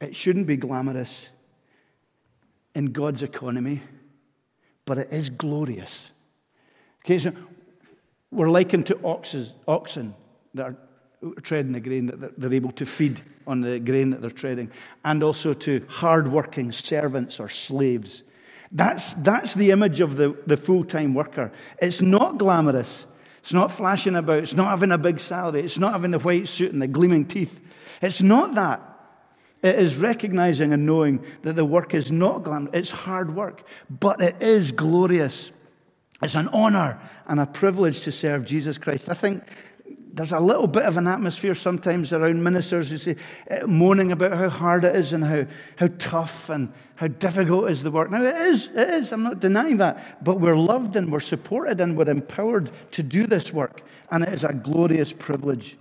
It 0.00 0.14
shouldn't 0.14 0.46
be 0.46 0.56
glamorous 0.56 1.28
in 2.76 2.92
God's 2.92 3.24
economy, 3.24 3.82
but 4.84 4.96
it 4.96 5.08
is 5.10 5.28
glorious. 5.28 6.12
Okay, 7.04 7.18
so 7.18 7.32
we're 8.30 8.48
likened 8.48 8.86
to 8.86 9.00
oxes, 9.02 9.54
oxen 9.66 10.14
that 10.54 10.66
are 10.66 10.76
treading 11.42 11.72
the 11.72 11.80
grain 11.80 12.06
that 12.06 12.38
they're 12.40 12.52
able 12.52 12.72
to 12.72 12.86
feed 12.86 13.20
on 13.46 13.60
the 13.60 13.78
grain 13.78 14.10
that 14.10 14.20
they're 14.20 14.30
treading, 14.30 14.70
and 15.04 15.22
also 15.22 15.52
to 15.52 15.84
hard-working 15.88 16.72
servants 16.72 17.40
or 17.40 17.48
slaves. 17.48 18.22
That's, 18.72 19.12
that's 19.14 19.54
the 19.54 19.72
image 19.72 20.00
of 20.00 20.16
the, 20.16 20.36
the 20.46 20.56
full 20.56 20.84
time 20.84 21.14
worker. 21.14 21.50
It's 21.82 22.00
not 22.00 22.38
glamorous. 22.38 23.06
It's 23.40 23.52
not 23.52 23.72
flashing 23.72 24.16
about. 24.16 24.44
It's 24.44 24.54
not 24.54 24.68
having 24.68 24.92
a 24.92 24.98
big 24.98 25.18
salary. 25.18 25.62
It's 25.62 25.78
not 25.78 25.92
having 25.92 26.12
the 26.12 26.18
white 26.18 26.48
suit 26.48 26.72
and 26.72 26.80
the 26.80 26.86
gleaming 26.86 27.26
teeth. 27.26 27.58
It's 28.00 28.20
not 28.20 28.54
that. 28.54 28.82
It 29.62 29.74
is 29.76 29.96
recognizing 29.96 30.72
and 30.72 30.86
knowing 30.86 31.24
that 31.42 31.54
the 31.54 31.64
work 31.64 31.94
is 31.94 32.10
not 32.10 32.44
glamorous. 32.44 32.74
It's 32.74 32.90
hard 32.90 33.34
work, 33.34 33.62
but 33.90 34.22
it 34.22 34.40
is 34.40 34.72
glorious. 34.72 35.50
It's 36.22 36.34
an 36.34 36.48
honor 36.48 37.00
and 37.26 37.40
a 37.40 37.46
privilege 37.46 38.02
to 38.02 38.12
serve 38.12 38.44
Jesus 38.44 38.78
Christ. 38.78 39.08
I 39.08 39.14
think 39.14 39.42
there's 40.12 40.32
a 40.32 40.40
little 40.40 40.66
bit 40.66 40.84
of 40.84 40.96
an 40.96 41.06
atmosphere 41.06 41.54
sometimes 41.54 42.12
around 42.12 42.42
ministers 42.42 42.90
who 42.90 42.98
say, 42.98 43.16
uh, 43.50 43.66
moaning 43.66 44.12
about 44.12 44.32
how 44.32 44.48
hard 44.48 44.84
it 44.84 44.96
is 44.96 45.12
and 45.12 45.24
how, 45.24 45.46
how 45.76 45.88
tough 45.98 46.50
and 46.50 46.72
how 46.96 47.06
difficult 47.06 47.70
is 47.70 47.82
the 47.82 47.90
work. 47.90 48.10
Now, 48.10 48.22
it 48.22 48.36
is, 48.36 48.68
it 48.74 48.90
is, 48.90 49.12
I'm 49.12 49.22
not 49.22 49.40
denying 49.40 49.76
that. 49.78 50.22
But 50.24 50.40
we're 50.40 50.56
loved 50.56 50.96
and 50.96 51.12
we're 51.12 51.20
supported 51.20 51.80
and 51.80 51.96
we're 51.96 52.10
empowered 52.10 52.70
to 52.92 53.02
do 53.02 53.26
this 53.26 53.52
work. 53.52 53.82
And 54.10 54.24
it 54.24 54.32
is 54.32 54.44
a 54.44 54.52
glorious 54.52 55.12
privilege. 55.12 55.76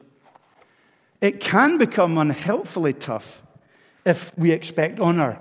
It 1.21 1.39
can 1.39 1.77
become 1.77 2.17
unhelpfully 2.17 2.93
tough 2.93 3.41
if 4.05 4.31
we 4.37 4.51
expect 4.51 4.99
honor 4.99 5.39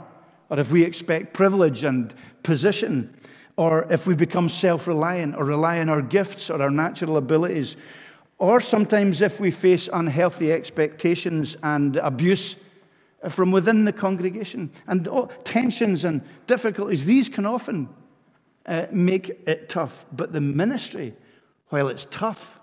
or 0.51 0.59
if 0.59 0.71
we 0.71 0.83
expect 0.83 1.35
privilege 1.35 1.85
and 1.85 2.13
position 2.43 3.15
or 3.57 3.87
if 3.91 4.07
we 4.07 4.15
become 4.15 4.49
self 4.49 4.87
reliant 4.87 5.37
or 5.37 5.45
rely 5.45 5.81
on 5.81 5.89
our 5.89 6.03
gifts 6.03 6.49
or 6.49 6.63
our 6.63 6.71
natural 6.71 7.17
abilities 7.17 7.77
or 8.39 8.61
sometimes 8.61 9.21
if 9.21 9.41
we 9.41 9.51
face 9.51 9.89
unhealthy 9.93 10.53
expectations 10.53 11.57
and 11.63 11.97
abuse 11.97 12.57
from 13.29 13.51
within 13.51 13.85
the 13.85 13.93
congregation 13.93 14.71
and 14.87 15.09
oh, 15.09 15.29
tensions 15.43 16.05
and 16.05 16.23
difficulties, 16.47 17.05
these 17.05 17.29
can 17.29 17.47
often 17.47 17.89
uh, 18.65 18.87
make 18.93 19.29
it 19.47 19.69
tough. 19.69 20.07
But 20.13 20.33
the 20.33 20.41
ministry, 20.41 21.15
while 21.71 21.89
it's 21.89 22.07
tough, 22.13 22.61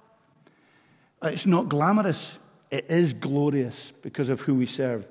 uh, 1.21 1.29
it's 1.29 1.45
not 1.45 1.67
glamorous, 1.67 2.37
it 2.71 2.85
is 2.89 3.11
glorious 3.11 3.91
because 4.01 4.29
of 4.29 4.41
who 4.41 4.55
we 4.55 4.65
serve. 4.65 5.05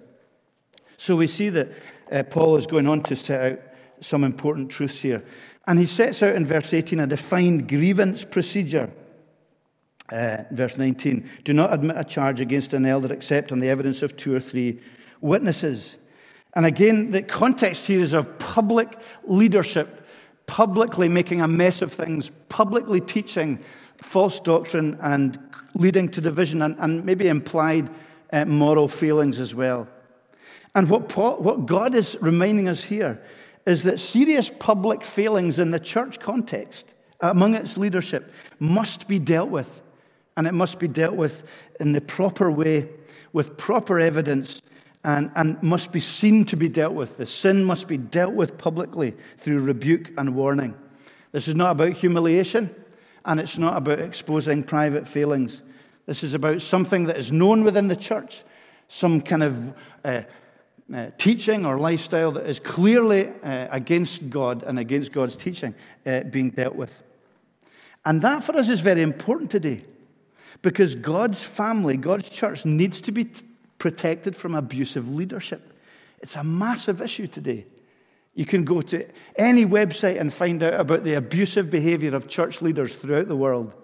So 0.96 1.14
we 1.14 1.26
see 1.26 1.50
that 1.50 1.72
uh, 2.10 2.22
Paul 2.22 2.56
is 2.56 2.66
going 2.66 2.86
on 2.86 3.02
to 3.02 3.16
set 3.16 3.52
out 3.52 3.58
some 4.00 4.24
important 4.24 4.70
truths 4.70 5.00
here. 5.00 5.22
And 5.66 5.78
he 5.78 5.86
sets 5.86 6.22
out 6.22 6.36
in 6.36 6.46
verse 6.46 6.72
18 6.72 7.00
a 7.00 7.06
defined 7.06 7.68
grievance 7.68 8.24
procedure 8.24 8.90
uh, 10.10 10.44
verse 10.50 10.76
19 10.76 11.28
Do 11.44 11.52
not 11.52 11.72
admit 11.72 11.96
a 11.96 12.04
charge 12.04 12.40
against 12.40 12.74
an 12.74 12.86
elder 12.86 13.12
except 13.12 13.52
on 13.52 13.60
the 13.60 13.68
evidence 13.68 14.02
of 14.02 14.16
two 14.16 14.34
or 14.34 14.40
three 14.40 14.80
witnesses. 15.20 15.96
And 16.54 16.66
again, 16.66 17.10
the 17.10 17.22
context 17.22 17.86
here 17.86 18.00
is 18.00 18.12
of 18.12 18.38
public 18.38 18.98
leadership, 19.24 20.06
publicly 20.46 21.08
making 21.08 21.40
a 21.40 21.48
mess 21.48 21.82
of 21.82 21.92
things, 21.92 22.30
publicly 22.48 23.00
teaching 23.00 23.58
false 23.96 24.38
doctrine 24.38 24.96
and 25.00 25.38
leading 25.74 26.08
to 26.10 26.20
division 26.20 26.62
and, 26.62 26.76
and 26.78 27.04
maybe 27.04 27.26
implied 27.26 27.90
uh, 28.32 28.44
moral 28.44 28.88
failings 28.88 29.40
as 29.40 29.54
well. 29.54 29.88
And 30.74 30.88
what, 30.90 31.08
Paul, 31.08 31.38
what 31.38 31.66
God 31.66 31.94
is 31.94 32.16
reminding 32.20 32.68
us 32.68 32.82
here 32.82 33.20
is 33.66 33.82
that 33.84 34.00
serious 34.00 34.50
public 34.58 35.02
failings 35.02 35.58
in 35.58 35.70
the 35.70 35.80
church 35.80 36.20
context 36.20 36.92
among 37.20 37.54
its 37.54 37.76
leadership 37.76 38.32
must 38.58 39.08
be 39.08 39.18
dealt 39.18 39.48
with 39.48 39.80
and 40.36 40.46
it 40.46 40.54
must 40.54 40.78
be 40.78 40.88
dealt 40.88 41.14
with 41.14 41.44
in 41.80 41.92
the 41.92 42.00
proper 42.00 42.50
way, 42.50 42.88
with 43.32 43.56
proper 43.56 43.98
evidence, 43.98 44.60
and, 45.04 45.30
and 45.36 45.62
must 45.62 45.92
be 45.92 46.00
seen 46.00 46.44
to 46.46 46.56
be 46.56 46.68
dealt 46.68 46.94
with. 46.94 47.18
The 47.18 47.26
sin 47.26 47.64
must 47.64 47.86
be 47.86 47.98
dealt 47.98 48.32
with 48.32 48.56
publicly 48.56 49.14
through 49.38 49.60
rebuke 49.60 50.10
and 50.16 50.34
warning. 50.34 50.74
This 51.32 51.46
is 51.46 51.54
not 51.54 51.72
about 51.72 51.92
humiliation, 51.92 52.74
and 53.24 53.38
it's 53.38 53.58
not 53.58 53.76
about 53.76 54.00
exposing 54.00 54.64
private 54.64 55.08
failings. 55.08 55.62
This 56.06 56.22
is 56.22 56.34
about 56.34 56.62
something 56.62 57.04
that 57.04 57.16
is 57.16 57.32
known 57.32 57.64
within 57.64 57.88
the 57.88 57.96
church, 57.96 58.42
some 58.88 59.20
kind 59.20 59.42
of 59.42 59.74
uh, 60.04 60.22
uh, 60.94 61.06
teaching 61.16 61.64
or 61.64 61.78
lifestyle 61.78 62.32
that 62.32 62.46
is 62.46 62.58
clearly 62.60 63.28
uh, 63.42 63.68
against 63.70 64.28
God 64.30 64.62
and 64.62 64.78
against 64.78 65.12
God's 65.12 65.36
teaching 65.36 65.74
uh, 66.06 66.20
being 66.20 66.50
dealt 66.50 66.76
with. 66.76 66.92
And 68.04 68.20
that 68.22 68.44
for 68.44 68.56
us 68.56 68.68
is 68.68 68.80
very 68.80 69.00
important 69.00 69.50
today. 69.50 69.84
Because 70.64 70.94
God's 70.94 71.42
family, 71.42 71.98
God's 71.98 72.30
church 72.30 72.64
needs 72.64 73.02
to 73.02 73.12
be 73.12 73.26
t- 73.26 73.44
protected 73.76 74.34
from 74.34 74.54
abusive 74.54 75.06
leadership. 75.06 75.74
It's 76.20 76.36
a 76.36 76.42
massive 76.42 77.02
issue 77.02 77.26
today. 77.26 77.66
You 78.34 78.46
can 78.46 78.64
go 78.64 78.80
to 78.80 79.06
any 79.36 79.66
website 79.66 80.18
and 80.18 80.32
find 80.32 80.62
out 80.62 80.80
about 80.80 81.04
the 81.04 81.14
abusive 81.14 81.68
behavior 81.68 82.16
of 82.16 82.28
church 82.28 82.62
leaders 82.62 82.96
throughout 82.96 83.28
the 83.28 83.36
world. 83.36 83.74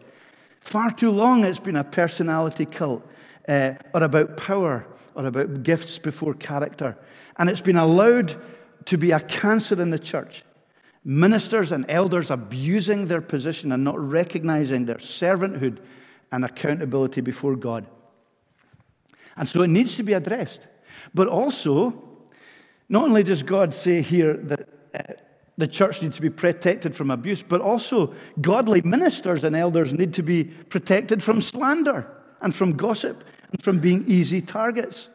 Far 0.62 0.90
too 0.90 1.10
long 1.10 1.44
it's 1.44 1.60
been 1.60 1.76
a 1.76 1.84
personality 1.84 2.64
cult, 2.64 3.06
uh, 3.46 3.72
or 3.92 4.02
about 4.02 4.38
power, 4.38 4.86
or 5.14 5.26
about 5.26 5.62
gifts 5.62 5.98
before 5.98 6.32
character. 6.32 6.96
And 7.36 7.50
it's 7.50 7.60
been 7.60 7.76
allowed 7.76 8.40
to 8.86 8.96
be 8.96 9.10
a 9.10 9.20
cancer 9.20 9.80
in 9.80 9.90
the 9.90 9.98
church. 9.98 10.44
Ministers 11.04 11.72
and 11.72 11.84
elders 11.90 12.30
abusing 12.30 13.08
their 13.08 13.20
position 13.20 13.70
and 13.70 13.84
not 13.84 14.00
recognizing 14.00 14.86
their 14.86 14.96
servanthood 14.96 15.76
and 16.32 16.44
accountability 16.44 17.20
before 17.20 17.56
God. 17.56 17.86
And 19.36 19.48
so 19.48 19.62
it 19.62 19.68
needs 19.68 19.96
to 19.96 20.02
be 20.02 20.12
addressed. 20.12 20.66
But 21.14 21.28
also, 21.28 22.02
not 22.88 23.04
only 23.04 23.22
does 23.22 23.42
God 23.42 23.74
say 23.74 24.02
here 24.02 24.34
that 24.34 24.68
uh, 24.94 25.12
the 25.56 25.68
church 25.68 26.02
needs 26.02 26.16
to 26.16 26.22
be 26.22 26.30
protected 26.30 26.96
from 26.96 27.10
abuse, 27.10 27.42
but 27.42 27.60
also 27.60 28.14
godly 28.40 28.80
ministers 28.82 29.44
and 29.44 29.54
elders 29.54 29.92
need 29.92 30.14
to 30.14 30.22
be 30.22 30.44
protected 30.44 31.22
from 31.22 31.42
slander 31.42 32.06
and 32.40 32.54
from 32.54 32.76
gossip 32.76 33.24
and 33.52 33.62
from 33.62 33.78
being 33.78 34.04
easy 34.06 34.40
targets. 34.40 35.08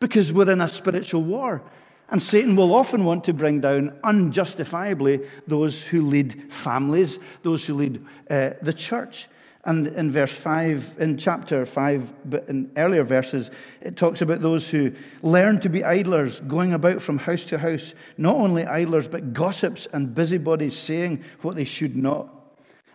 Because 0.00 0.32
we're 0.32 0.50
in 0.50 0.60
a 0.60 0.68
spiritual 0.68 1.22
war. 1.22 1.62
And 2.10 2.22
Satan 2.22 2.54
will 2.54 2.74
often 2.74 3.04
want 3.04 3.24
to 3.24 3.32
bring 3.32 3.60
down 3.60 3.98
unjustifiably 4.04 5.28
those 5.46 5.78
who 5.78 6.02
lead 6.02 6.52
families, 6.52 7.18
those 7.42 7.64
who 7.64 7.74
lead 7.74 8.04
uh, 8.30 8.50
the 8.62 8.72
church. 8.72 9.28
And 9.66 9.88
in 9.88 10.12
verse 10.12 10.32
5, 10.32 10.94
in 11.00 11.18
chapter 11.18 11.66
5, 11.66 12.12
but 12.24 12.48
in 12.48 12.70
earlier 12.76 13.02
verses, 13.02 13.50
it 13.80 13.96
talks 13.96 14.20
about 14.22 14.40
those 14.40 14.68
who 14.70 14.92
learn 15.22 15.58
to 15.62 15.68
be 15.68 15.82
idlers, 15.82 16.38
going 16.46 16.72
about 16.72 17.02
from 17.02 17.18
house 17.18 17.44
to 17.46 17.58
house, 17.58 17.92
not 18.16 18.36
only 18.36 18.64
idlers, 18.64 19.08
but 19.08 19.32
gossips 19.32 19.88
and 19.92 20.14
busybodies, 20.14 20.78
saying 20.78 21.24
what 21.42 21.56
they 21.56 21.64
should 21.64 21.96
not. 21.96 22.28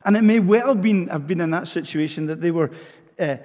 And 0.06 0.16
it 0.16 0.24
may 0.24 0.40
well 0.40 0.74
been, 0.74 1.10
have 1.10 1.28
been 1.28 1.42
in 1.42 1.52
that 1.52 1.68
situation 1.68 2.28
that 2.28 2.40
they 2.40 2.52
were 2.52 2.72
uh, 3.20 3.36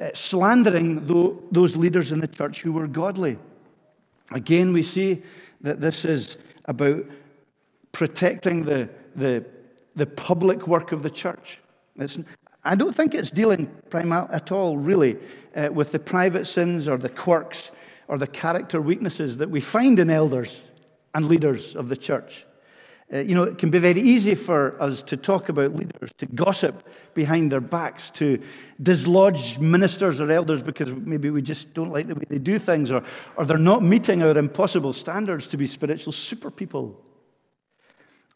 uh, 0.00 0.08
slandering 0.12 1.06
those 1.52 1.76
leaders 1.76 2.10
in 2.10 2.18
the 2.18 2.26
church 2.26 2.60
who 2.60 2.72
were 2.72 2.88
godly. 2.88 3.38
Again, 4.32 4.72
we 4.72 4.82
see 4.82 5.22
that 5.60 5.80
this 5.80 6.04
is 6.04 6.36
about 6.64 7.04
protecting 7.92 8.64
the, 8.64 8.88
the, 9.14 9.44
the 9.94 10.06
public 10.06 10.66
work 10.66 10.90
of 10.90 11.04
the 11.04 11.10
church. 11.10 11.60
It's, 11.96 12.18
I 12.64 12.74
don't 12.74 12.94
think 12.94 13.14
it's 13.14 13.30
dealing 13.30 13.70
at 13.92 14.52
all, 14.52 14.76
really, 14.76 15.18
uh, 15.54 15.68
with 15.72 15.92
the 15.92 15.98
private 15.98 16.46
sins 16.46 16.88
or 16.88 16.96
the 16.96 17.08
quirks 17.08 17.70
or 18.08 18.18
the 18.18 18.26
character 18.26 18.80
weaknesses 18.80 19.38
that 19.38 19.50
we 19.50 19.60
find 19.60 19.98
in 19.98 20.10
elders 20.10 20.60
and 21.14 21.26
leaders 21.26 21.74
of 21.74 21.88
the 21.88 21.96
church. 21.96 22.46
Uh, 23.12 23.18
you 23.18 23.34
know, 23.34 23.42
it 23.42 23.58
can 23.58 23.70
be 23.70 23.78
very 23.78 24.00
easy 24.00 24.34
for 24.34 24.80
us 24.80 25.02
to 25.02 25.16
talk 25.18 25.50
about 25.50 25.74
leaders, 25.74 26.10
to 26.16 26.24
gossip 26.26 26.88
behind 27.12 27.52
their 27.52 27.60
backs, 27.60 28.08
to 28.10 28.40
dislodge 28.82 29.58
ministers 29.58 30.18
or 30.18 30.30
elders 30.30 30.62
because 30.62 30.90
maybe 30.90 31.28
we 31.28 31.42
just 31.42 31.74
don't 31.74 31.92
like 31.92 32.06
the 32.06 32.14
way 32.14 32.24
they 32.28 32.38
do 32.38 32.58
things, 32.58 32.90
or, 32.90 33.04
or 33.36 33.44
they're 33.44 33.58
not 33.58 33.82
meeting 33.82 34.22
our 34.22 34.38
impossible 34.38 34.94
standards 34.94 35.46
to 35.48 35.58
be 35.58 35.66
spiritual 35.66 36.12
super 36.12 36.50
people. 36.50 36.98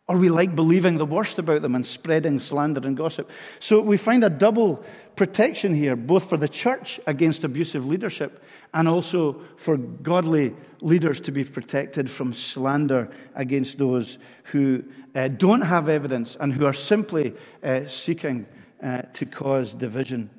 Or 0.09 0.17
we 0.17 0.29
like 0.29 0.55
believing 0.55 0.99
the 0.99 1.07
worst 1.07 1.39
about 1.39 1.63
them 1.63 1.75
and 1.75 1.85
spreading 1.85 2.39
slander 2.39 2.87
and 2.87 2.97
gossip. 2.97 3.29
So 3.59 3.81
we 3.81 3.97
find 3.97 4.23
a 4.23 4.31
double 4.31 4.85
protection 5.17 5.75
here, 5.75 5.97
both 5.97 6.29
for 6.29 6.37
the 6.37 6.49
church 6.49 7.01
against 7.07 7.43
abusive 7.43 7.85
leadership 7.85 8.43
and 8.73 8.87
also 8.87 9.41
for 9.57 9.77
godly 9.77 10.55
leaders 10.81 11.19
to 11.21 11.33
be 11.33 11.43
protected 11.43 12.09
from 12.09 12.35
slander 12.35 13.11
against 13.35 13.79
those 13.79 14.19
who 14.45 14.85
uh, 15.15 15.27
don't 15.29 15.63
have 15.63 15.89
evidence 15.89 16.37
and 16.39 16.53
who 16.53 16.67
are 16.67 16.75
simply 16.75 17.35
uh, 17.65 17.87
seeking 17.89 18.47
uh, 18.83 19.03
to 19.15 19.27
cause 19.27 19.73
division. 19.73 20.31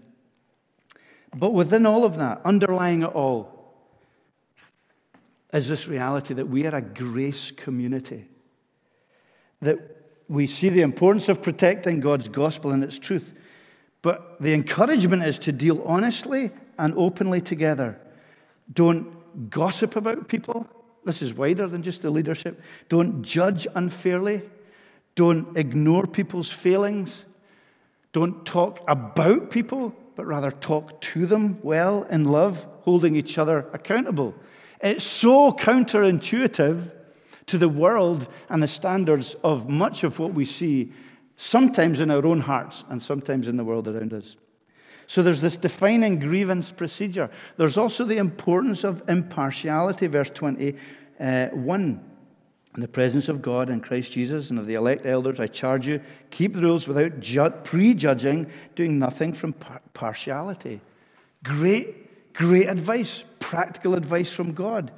But 1.35 1.53
within 1.53 1.85
all 1.85 2.05
of 2.05 2.17
that, 2.17 2.41
underlying 2.45 3.01
it 3.01 3.07
all, 3.07 3.57
is 5.51 5.67
this 5.67 5.87
reality 5.87 6.33
that 6.35 6.47
we 6.47 6.65
are 6.65 6.75
a 6.75 6.81
grace 6.81 7.51
community. 7.51 8.27
That 9.61 9.79
we 10.27 10.47
see 10.47 10.69
the 10.69 10.81
importance 10.81 11.29
of 11.29 11.41
protecting 11.41 11.99
God's 11.99 12.27
gospel 12.27 12.71
and 12.71 12.83
its 12.83 12.99
truth. 12.99 13.33
But 14.01 14.41
the 14.41 14.53
encouragement 14.53 15.23
is 15.25 15.39
to 15.39 15.51
deal 15.51 15.81
honestly 15.83 16.51
and 16.77 16.93
openly 16.95 17.41
together. 17.41 17.99
Don't 18.71 19.49
gossip 19.49 19.95
about 19.95 20.27
people. 20.27 20.67
This 21.05 21.21
is 21.21 21.33
wider 21.33 21.67
than 21.67 21.83
just 21.83 22.01
the 22.01 22.09
leadership. 22.09 22.61
Don't 22.89 23.23
judge 23.23 23.67
unfairly. 23.75 24.41
Don't 25.15 25.57
ignore 25.57 26.05
people's 26.05 26.51
failings. 26.51 27.25
Don't 28.13 28.45
talk 28.45 28.83
about 28.87 29.49
people, 29.49 29.95
but 30.15 30.25
rather 30.25 30.51
talk 30.51 31.01
to 31.01 31.25
them 31.25 31.59
well 31.63 32.03
in 32.03 32.25
love, 32.25 32.65
holding 32.81 33.15
each 33.15 33.37
other 33.37 33.67
accountable. 33.73 34.35
It's 34.81 35.03
so 35.03 35.51
counterintuitive 35.51 36.91
to 37.47 37.57
the 37.57 37.69
world 37.69 38.27
and 38.49 38.61
the 38.61 38.67
standards 38.67 39.35
of 39.43 39.69
much 39.69 40.03
of 40.03 40.19
what 40.19 40.33
we 40.33 40.45
see, 40.45 40.93
sometimes 41.37 41.99
in 41.99 42.11
our 42.11 42.25
own 42.25 42.41
hearts 42.41 42.83
and 42.89 43.01
sometimes 43.01 43.47
in 43.47 43.57
the 43.57 43.63
world 43.63 43.87
around 43.87 44.13
us. 44.13 44.35
So 45.07 45.23
there's 45.23 45.39
this 45.39 45.55
defining 45.55 46.19
grievance 46.19 46.71
procedure. 46.71 47.29
There's 47.55 47.77
also 47.77 48.03
the 48.03 48.17
importance 48.17 48.83
of 48.83 49.01
impartiality, 49.07 50.07
verse 50.07 50.29
21. 50.29 50.75
In 52.77 52.81
the 52.81 52.87
presence 52.87 53.29
of 53.29 53.41
God 53.41 53.69
and 53.69 53.81
Christ 53.81 54.11
Jesus 54.11 54.49
and 54.49 54.59
of 54.59 54.67
the 54.67 54.75
elect 54.75 55.05
elders, 55.05 55.39
I 55.39 55.47
charge 55.47 55.87
you, 55.87 56.01
keep 56.29 56.53
the 56.53 56.61
rules 56.61 56.87
without 56.87 57.21
ju- 57.21 57.49
prejudging, 57.63 58.51
doing 58.75 58.99
nothing 58.99 59.33
from 59.33 59.53
par- 59.53 59.81
partiality. 59.93 60.81
Great, 61.43 62.33
great 62.33 62.67
advice, 62.67 63.23
practical 63.39 63.95
advice 63.95 64.29
from 64.29 64.53
God. 64.53 64.91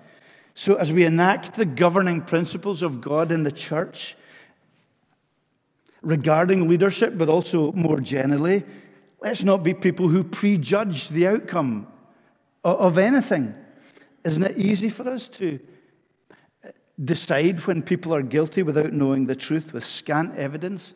So, 0.60 0.75
as 0.75 0.92
we 0.92 1.06
enact 1.06 1.56
the 1.56 1.63
governing 1.63 2.20
principles 2.20 2.84
of 2.84 3.00
God 3.00 3.32
in 3.32 3.44
the 3.44 3.51
church 3.51 4.18
regarding 6.01 6.68
leadership, 6.68 7.18
but 7.18 7.30
also 7.30 7.72
more 7.72 8.01
generally, 8.01 8.66
let's 9.22 9.42
not 9.42 9.63
be 9.63 9.74
people 9.74 10.10
who 10.10 10.22
prejudge 10.22 11.08
the 11.08 11.28
outcome 11.28 11.88
of 12.66 12.98
anything. 12.98 13.56
Isn't 14.25 14.44
it 14.44 14.58
easy 14.58 14.89
for 14.89 15.08
us 15.08 15.30
to 15.30 15.62
uh, 16.66 16.72
decide 17.06 17.66
when 17.66 17.82
people 17.82 18.13
are 18.13 18.22
guilty 18.22 18.62
without 18.62 18.92
knowing 18.92 19.28
the 19.28 19.38
truth 19.38 19.72
with 19.72 19.86
scant 19.86 20.36
evidence? 20.36 20.94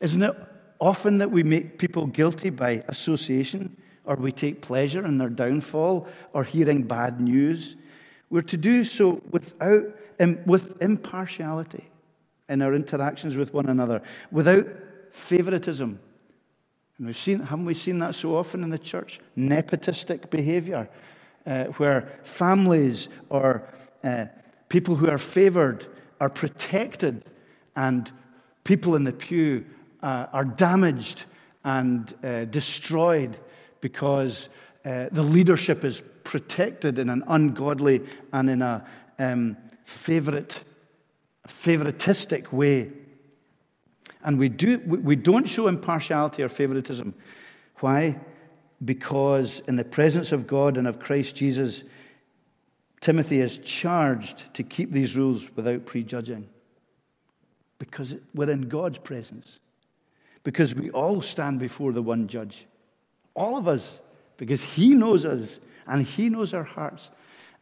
Isn't 0.00 0.24
it 0.24 0.34
often 0.80 1.18
that 1.18 1.30
we 1.30 1.44
make 1.44 1.78
people 1.78 2.08
guilty 2.08 2.50
by 2.50 2.82
association 2.88 3.76
or 4.04 4.16
we 4.16 4.32
take 4.32 4.60
pleasure 4.60 5.06
in 5.06 5.18
their 5.18 5.28
downfall 5.28 6.08
or 6.32 6.42
hearing 6.42 6.82
bad 6.82 7.20
news? 7.20 7.76
We're 8.34 8.42
to 8.42 8.56
do 8.56 8.82
so 8.82 9.22
without, 9.30 9.84
with 10.44 10.82
impartiality 10.82 11.84
in 12.48 12.62
our 12.62 12.74
interactions 12.74 13.36
with 13.36 13.54
one 13.54 13.66
another, 13.66 14.02
without 14.32 14.66
favoritism. 15.12 16.00
And 16.98 17.06
we've 17.06 17.16
seen, 17.16 17.38
haven't 17.38 17.64
we 17.64 17.74
seen 17.74 18.00
that 18.00 18.16
so 18.16 18.36
often 18.36 18.64
in 18.64 18.70
the 18.70 18.78
church? 18.78 19.20
Nepotistic 19.38 20.30
behavior, 20.30 20.88
uh, 21.46 21.66
where 21.76 22.18
families 22.24 23.08
or 23.28 23.62
uh, 24.02 24.26
People 24.74 24.96
who 24.96 25.08
are 25.08 25.18
favored 25.18 25.86
are 26.20 26.28
protected, 26.28 27.24
and 27.76 28.10
people 28.64 28.96
in 28.96 29.04
the 29.04 29.12
pew 29.12 29.64
uh, 30.02 30.26
are 30.32 30.44
damaged 30.44 31.26
and 31.62 32.12
uh, 32.24 32.46
destroyed 32.46 33.38
because 33.80 34.48
uh, 34.84 35.08
the 35.10 35.22
leadership 35.22 35.84
is 35.84 36.02
protected 36.24 36.98
in 36.98 37.08
an 37.08 37.22
ungodly 37.26 38.02
and 38.32 38.50
in 38.50 38.62
a 38.62 38.86
um, 39.18 39.56
favorite, 39.84 40.60
favoritistic 41.48 42.52
way. 42.52 42.92
And 44.22 44.38
we, 44.38 44.48
do, 44.48 44.78
we 44.78 45.16
don't 45.16 45.48
show 45.48 45.68
impartiality 45.68 46.42
or 46.42 46.48
favoritism. 46.48 47.14
Why? 47.80 48.18
Because 48.84 49.60
in 49.68 49.76
the 49.76 49.84
presence 49.84 50.32
of 50.32 50.46
God 50.46 50.76
and 50.76 50.86
of 50.86 50.98
Christ 50.98 51.36
Jesus, 51.36 51.84
Timothy 53.00 53.40
is 53.40 53.58
charged 53.58 54.54
to 54.54 54.62
keep 54.62 54.90
these 54.90 55.16
rules 55.16 55.46
without 55.56 55.84
prejudging 55.84 56.48
because 57.78 58.14
we're 58.34 58.50
in 58.50 58.62
God's 58.62 58.98
presence. 58.98 59.58
Because 60.42 60.74
we 60.74 60.90
all 60.90 61.20
stand 61.20 61.58
before 61.58 61.92
the 61.92 62.02
one 62.02 62.28
judge. 62.28 62.66
All 63.34 63.56
of 63.56 63.68
us. 63.68 64.00
Because 64.36 64.62
he 64.62 64.94
knows 64.94 65.24
us 65.24 65.60
and 65.86 66.06
he 66.06 66.28
knows 66.28 66.54
our 66.54 66.64
hearts. 66.64 67.10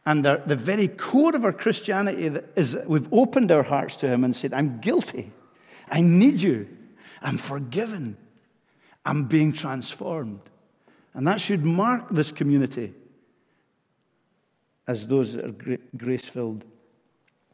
And 0.05 0.25
the, 0.25 0.41
the 0.45 0.55
very 0.55 0.87
core 0.87 1.35
of 1.35 1.45
our 1.45 1.53
Christianity 1.53 2.25
is 2.55 2.71
that 2.73 2.89
we've 2.89 3.11
opened 3.13 3.51
our 3.51 3.63
hearts 3.63 3.95
to 3.97 4.07
him 4.07 4.23
and 4.23 4.35
said, 4.35 4.53
I'm 4.53 4.79
guilty. 4.79 5.31
I 5.89 6.01
need 6.01 6.41
you. 6.41 6.67
I'm 7.21 7.37
forgiven. 7.37 8.17
I'm 9.05 9.25
being 9.25 9.53
transformed. 9.53 10.41
And 11.13 11.27
that 11.27 11.39
should 11.39 11.63
mark 11.63 12.09
this 12.09 12.31
community 12.31 12.93
as 14.87 15.07
those 15.07 15.33
that 15.33 15.45
are 15.45 15.77
grace 15.95 16.25
filled. 16.25 16.65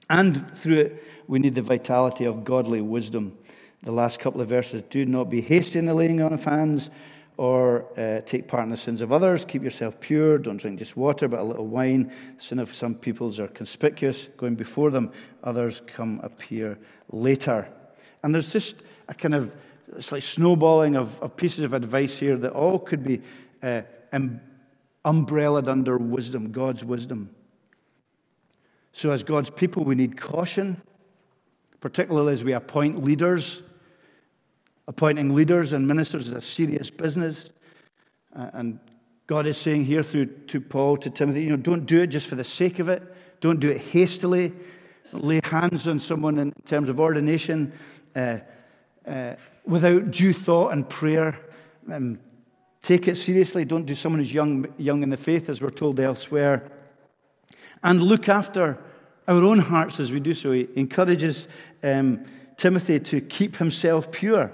And 0.10 0.50
through 0.58 0.80
it, 0.80 1.04
we 1.28 1.38
need 1.38 1.54
the 1.54 1.62
vitality 1.62 2.26
of 2.26 2.44
godly 2.44 2.82
wisdom. 2.82 3.38
The 3.84 3.92
last 3.92 4.20
couple 4.20 4.42
of 4.42 4.50
verses 4.50 4.82
do 4.90 5.06
not 5.06 5.30
be 5.30 5.42
hasty 5.42 5.78
in 5.78 5.86
the 5.86 5.94
laying 5.94 6.22
on 6.22 6.34
of 6.34 6.44
hands 6.44 6.90
or 7.40 7.86
uh, 7.98 8.20
take 8.26 8.50
part 8.50 8.66
in 8.66 8.70
the 8.70 8.76
sins 8.76 9.00
of 9.00 9.14
others. 9.14 9.46
Keep 9.46 9.64
yourself 9.64 9.98
pure. 10.02 10.38
Don't 10.38 10.58
drink 10.58 10.78
just 10.78 10.98
water, 10.98 11.30
but 11.30 11.40
a 11.40 11.44
little 11.44 11.68
wine. 11.68 12.12
The 12.38 12.44
sin 12.44 12.60
of 12.60 12.76
some 12.76 12.94
peoples 12.94 13.40
are 13.40 13.48
conspicuous, 13.48 14.28
going 14.36 14.56
before 14.56 14.92
them. 14.92 15.14
Others 15.46 15.82
come 15.88 16.20
appear 16.22 16.78
later. 17.14 17.70
And 18.24 18.36
there's 18.36 18.52
just 18.52 18.76
a 19.08 19.14
kind 19.14 19.34
of, 19.34 19.54
it's 19.96 20.12
like 20.12 20.22
snowballing 20.22 20.98
of, 20.98 21.18
of 21.22 21.38
pieces 21.38 21.62
of 21.62 21.72
advice 21.72 22.18
here 22.18 22.36
that 22.36 22.52
all 22.52 22.78
could 22.78 23.06
be 23.06 23.22
uh, 23.64 23.84
umbrellaed 25.06 25.70
under 25.70 25.98
wisdom, 25.98 26.52
God's 26.52 26.84
wisdom. 26.84 27.30
So, 28.92 29.12
as 29.12 29.24
God's 29.24 29.50
people, 29.50 29.86
we 29.86 29.96
need 29.96 30.20
caution, 30.20 30.82
particularly 31.80 32.34
as 32.34 32.44
we 32.44 32.52
appoint 32.52 33.02
leaders. 33.02 33.62
Appointing 34.90 35.36
leaders 35.36 35.72
and 35.72 35.88
ministers 35.88 36.26
is 36.26 36.34
a 36.34 36.42
serious 36.42 36.90
business. 36.90 37.52
Uh, 38.36 38.50
and 38.54 38.80
God 39.28 39.46
is 39.46 39.56
saying 39.56 39.86
here 39.86 40.02
through 40.02 40.26
to 40.48 40.60
Paul, 40.60 40.98
to 40.98 41.12
Timothy, 41.12 41.44
you 41.44 41.52
know, 41.52 41.58
don't 41.58 41.86
do 41.86 42.02
it 42.02 42.08
just 42.08 42.26
for 42.26 42.34
the 42.34 42.44
sake 42.44 42.80
of 42.80 42.90
it. 42.90 43.04
Don't 43.40 43.60
do 43.60 43.70
it 43.70 43.78
hastily. 43.78 44.52
Lay 45.14 45.42
hands 45.44 45.88
on 45.88 46.00
someone 46.00 46.40
in 46.40 46.52
terms 46.66 46.90
of 46.90 47.00
ordination 47.00 47.72
uh, 48.16 48.40
uh, 49.08 49.36
without 49.64 50.10
due 50.10 50.34
thought 50.34 50.74
and 50.74 50.90
prayer. 50.90 51.40
Um, 51.92 52.20
Take 52.82 53.08
it 53.08 53.18
seriously. 53.18 53.66
Don't 53.66 53.86
do 53.86 53.94
someone 53.94 54.22
who's 54.22 54.34
young, 54.34 54.66
young 54.78 55.04
in 55.04 55.12
the 55.12 55.18
faith, 55.18 55.50
as 55.50 55.62
we're 55.62 55.70
told 55.70 56.00
elsewhere. 56.00 56.72
And 57.84 58.02
look 58.02 58.28
after 58.28 58.80
our 59.28 59.44
own 59.44 59.60
hearts 59.60 60.00
as 60.00 60.12
we 60.12 60.20
do 60.20 60.34
so. 60.34 60.52
He 60.52 60.68
encourages 60.76 61.48
um, 61.84 62.26
Timothy 62.58 63.00
to 63.02 63.22
keep 63.22 63.58
himself 63.58 64.12
pure. 64.12 64.52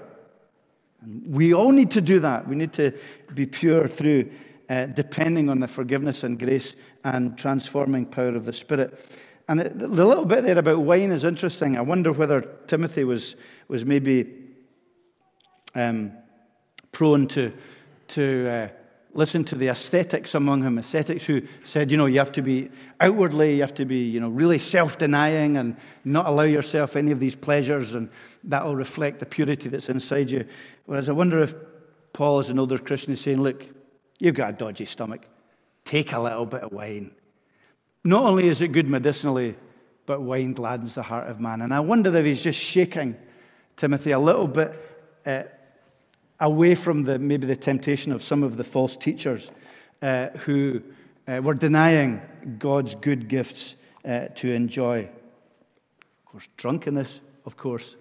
We 1.28 1.54
all 1.54 1.70
need 1.70 1.90
to 1.92 2.00
do 2.00 2.20
that. 2.20 2.48
We 2.48 2.56
need 2.56 2.72
to 2.74 2.92
be 3.34 3.46
pure 3.46 3.88
through 3.88 4.30
uh, 4.68 4.86
depending 4.86 5.48
on 5.48 5.60
the 5.60 5.68
forgiveness 5.68 6.24
and 6.24 6.38
grace 6.38 6.74
and 7.04 7.38
transforming 7.38 8.06
power 8.06 8.34
of 8.34 8.44
the 8.44 8.52
Spirit. 8.52 8.98
And 9.48 9.60
the 9.60 9.86
little 9.86 10.24
bit 10.24 10.42
there 10.44 10.58
about 10.58 10.80
wine 10.80 11.12
is 11.12 11.22
interesting. 11.22 11.76
I 11.76 11.80
wonder 11.82 12.12
whether 12.12 12.40
Timothy 12.66 13.04
was, 13.04 13.36
was 13.68 13.84
maybe 13.84 14.26
um, 15.74 16.12
prone 16.90 17.28
to 17.28 17.52
to 18.08 18.48
uh, 18.48 18.68
listen 19.16 19.44
to 19.44 19.54
the 19.54 19.68
ascetics 19.68 20.34
among 20.34 20.62
him, 20.62 20.78
ascetics 20.78 21.24
who 21.24 21.42
said, 21.64 21.90
you 21.90 21.96
know, 21.96 22.06
you 22.06 22.18
have 22.18 22.32
to 22.32 22.42
be 22.42 22.70
outwardly, 23.00 23.54
you 23.56 23.60
have 23.62 23.74
to 23.74 23.84
be, 23.84 23.98
you 23.98 24.20
know, 24.20 24.28
really 24.28 24.58
self 24.58 24.98
denying 24.98 25.56
and 25.56 25.76
not 26.04 26.26
allow 26.26 26.42
yourself 26.42 26.96
any 26.96 27.10
of 27.10 27.20
these 27.20 27.34
pleasures, 27.34 27.94
and 27.94 28.08
that 28.44 28.64
will 28.64 28.76
reflect 28.76 29.20
the 29.20 29.26
purity 29.26 29.68
that's 29.68 29.88
inside 29.88 30.30
you. 30.30 30.44
Whereas 30.86 31.08
I 31.08 31.12
wonder 31.12 31.42
if 31.42 31.54
Paul, 32.12 32.38
as 32.38 32.50
an 32.50 32.58
older 32.58 32.78
Christian, 32.78 33.12
is 33.12 33.20
saying, 33.20 33.40
look, 33.40 33.66
you've 34.18 34.34
got 34.34 34.50
a 34.50 34.52
dodgy 34.52 34.86
stomach. 34.86 35.22
Take 35.84 36.12
a 36.12 36.20
little 36.20 36.46
bit 36.46 36.62
of 36.62 36.72
wine. 36.72 37.12
Not 38.04 38.24
only 38.24 38.48
is 38.48 38.60
it 38.60 38.68
good 38.68 38.88
medicinally, 38.88 39.56
but 40.06 40.22
wine 40.22 40.52
gladdens 40.52 40.94
the 40.94 41.02
heart 41.02 41.28
of 41.28 41.40
man. 41.40 41.60
And 41.60 41.74
I 41.74 41.80
wonder 41.80 42.16
if 42.16 42.24
he's 42.24 42.40
just 42.40 42.58
shaking 42.58 43.16
Timothy 43.76 44.12
a 44.12 44.18
little 44.18 44.46
bit 44.46 44.72
uh, 45.26 45.42
away 46.40 46.74
from 46.74 47.04
the, 47.04 47.18
maybe 47.18 47.46
the 47.46 47.56
temptation 47.56 48.12
of 48.12 48.22
some 48.22 48.42
of 48.42 48.56
the 48.56 48.64
false 48.64 48.96
teachers 48.96 49.50
uh, 50.02 50.28
who 50.38 50.82
uh, 51.26 51.40
were 51.42 51.54
denying 51.54 52.20
God's 52.58 52.94
good 52.94 53.28
gifts 53.28 53.74
uh, 54.04 54.26
to 54.36 54.52
enjoy. 54.52 55.00
Of 55.00 56.24
course, 56.24 56.48
drunkenness, 56.56 57.20
of 57.44 57.56
course, 57.56 57.96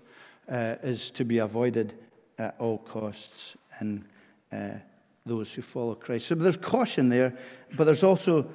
uh, 0.49 0.75
is 0.83 1.09
to 1.11 1.25
be 1.25 1.39
avoided 1.39 1.93
at 2.37 2.55
all 2.59 2.79
costs 2.79 3.55
in 3.79 4.05
uh, 4.51 4.71
those 5.25 5.51
who 5.51 5.61
follow 5.61 5.95
Christ. 5.95 6.27
So 6.27 6.35
there's 6.35 6.57
caution 6.57 7.09
there, 7.09 7.37
but 7.75 7.85
there's 7.85 8.03
also 8.03 8.47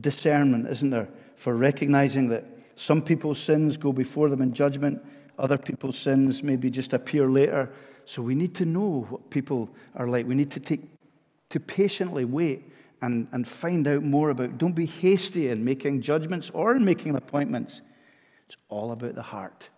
discernment, 0.00 0.68
isn't 0.68 0.90
there, 0.90 1.08
for 1.36 1.54
recognizing 1.54 2.28
that 2.28 2.44
some 2.76 3.02
people's 3.02 3.38
sins 3.38 3.76
go 3.76 3.92
before 3.92 4.28
them 4.28 4.40
in 4.40 4.52
judgment, 4.52 5.04
other 5.38 5.58
people's 5.58 5.98
sins 5.98 6.42
maybe 6.42 6.70
just 6.70 6.92
appear 6.92 7.28
later. 7.28 7.70
So 8.06 8.22
we 8.22 8.34
need 8.34 8.54
to 8.56 8.64
know 8.64 9.06
what 9.08 9.30
people 9.30 9.70
are 9.94 10.08
like. 10.08 10.26
We 10.26 10.34
need 10.34 10.50
to 10.52 10.60
take 10.60 10.82
to 11.50 11.60
patiently 11.60 12.24
wait 12.24 12.70
and, 13.00 13.28
and 13.32 13.46
find 13.46 13.86
out 13.86 14.02
more 14.02 14.30
about. 14.30 14.58
Don't 14.58 14.74
be 14.74 14.86
hasty 14.86 15.48
in 15.48 15.64
making 15.64 16.02
judgments 16.02 16.50
or 16.52 16.74
in 16.74 16.84
making 16.84 17.14
appointments. 17.14 17.80
It's 18.48 18.56
all 18.68 18.92
about 18.92 19.14
the 19.14 19.22
heart. 19.22 19.68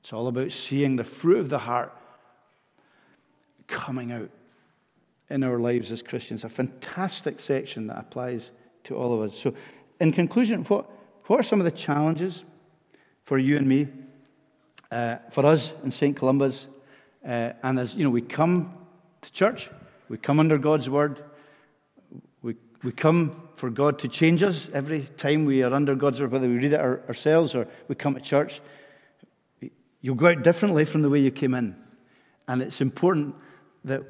It's 0.00 0.12
all 0.12 0.28
about 0.28 0.52
seeing 0.52 0.96
the 0.96 1.04
fruit 1.04 1.40
of 1.40 1.48
the 1.48 1.58
heart 1.58 1.92
coming 3.66 4.12
out 4.12 4.30
in 5.28 5.42
our 5.42 5.58
lives 5.58 5.90
as 5.90 6.00
Christians. 6.00 6.44
A 6.44 6.48
fantastic 6.48 7.40
section 7.40 7.88
that 7.88 7.98
applies 7.98 8.52
to 8.84 8.96
all 8.96 9.12
of 9.12 9.28
us. 9.28 9.38
So, 9.38 9.52
in 10.00 10.12
conclusion, 10.12 10.62
what, 10.64 10.88
what 11.26 11.40
are 11.40 11.42
some 11.42 11.60
of 11.60 11.64
the 11.64 11.70
challenges 11.70 12.44
for 13.24 13.36
you 13.36 13.56
and 13.56 13.66
me, 13.66 13.88
uh, 14.90 15.16
for 15.32 15.44
us 15.44 15.74
in 15.82 15.90
St. 15.90 16.16
Columba's? 16.16 16.68
Uh, 17.26 17.52
and 17.62 17.78
as 17.78 17.94
you 17.94 18.04
know, 18.04 18.10
we 18.10 18.22
come 18.22 18.72
to 19.22 19.32
church, 19.32 19.68
we 20.08 20.16
come 20.16 20.38
under 20.38 20.58
God's 20.58 20.88
word, 20.88 21.22
we, 22.42 22.54
we 22.82 22.92
come 22.92 23.48
for 23.56 23.70
God 23.70 23.98
to 24.00 24.08
change 24.08 24.42
us 24.42 24.70
every 24.72 25.02
time 25.16 25.44
we 25.44 25.62
are 25.62 25.72
under 25.72 25.94
God's 25.94 26.20
word, 26.20 26.30
whether 26.30 26.48
we 26.48 26.56
read 26.56 26.72
it 26.72 26.80
our, 26.80 27.02
ourselves 27.08 27.54
or 27.54 27.66
we 27.88 27.94
come 27.94 28.14
to 28.14 28.20
church. 28.20 28.60
You'll 30.00 30.14
go 30.14 30.28
out 30.28 30.42
differently 30.42 30.84
from 30.84 31.02
the 31.02 31.10
way 31.10 31.18
you 31.18 31.30
came 31.30 31.54
in. 31.54 31.74
And 32.46 32.62
it's 32.62 32.80
important 32.80 33.34
that 33.84 34.02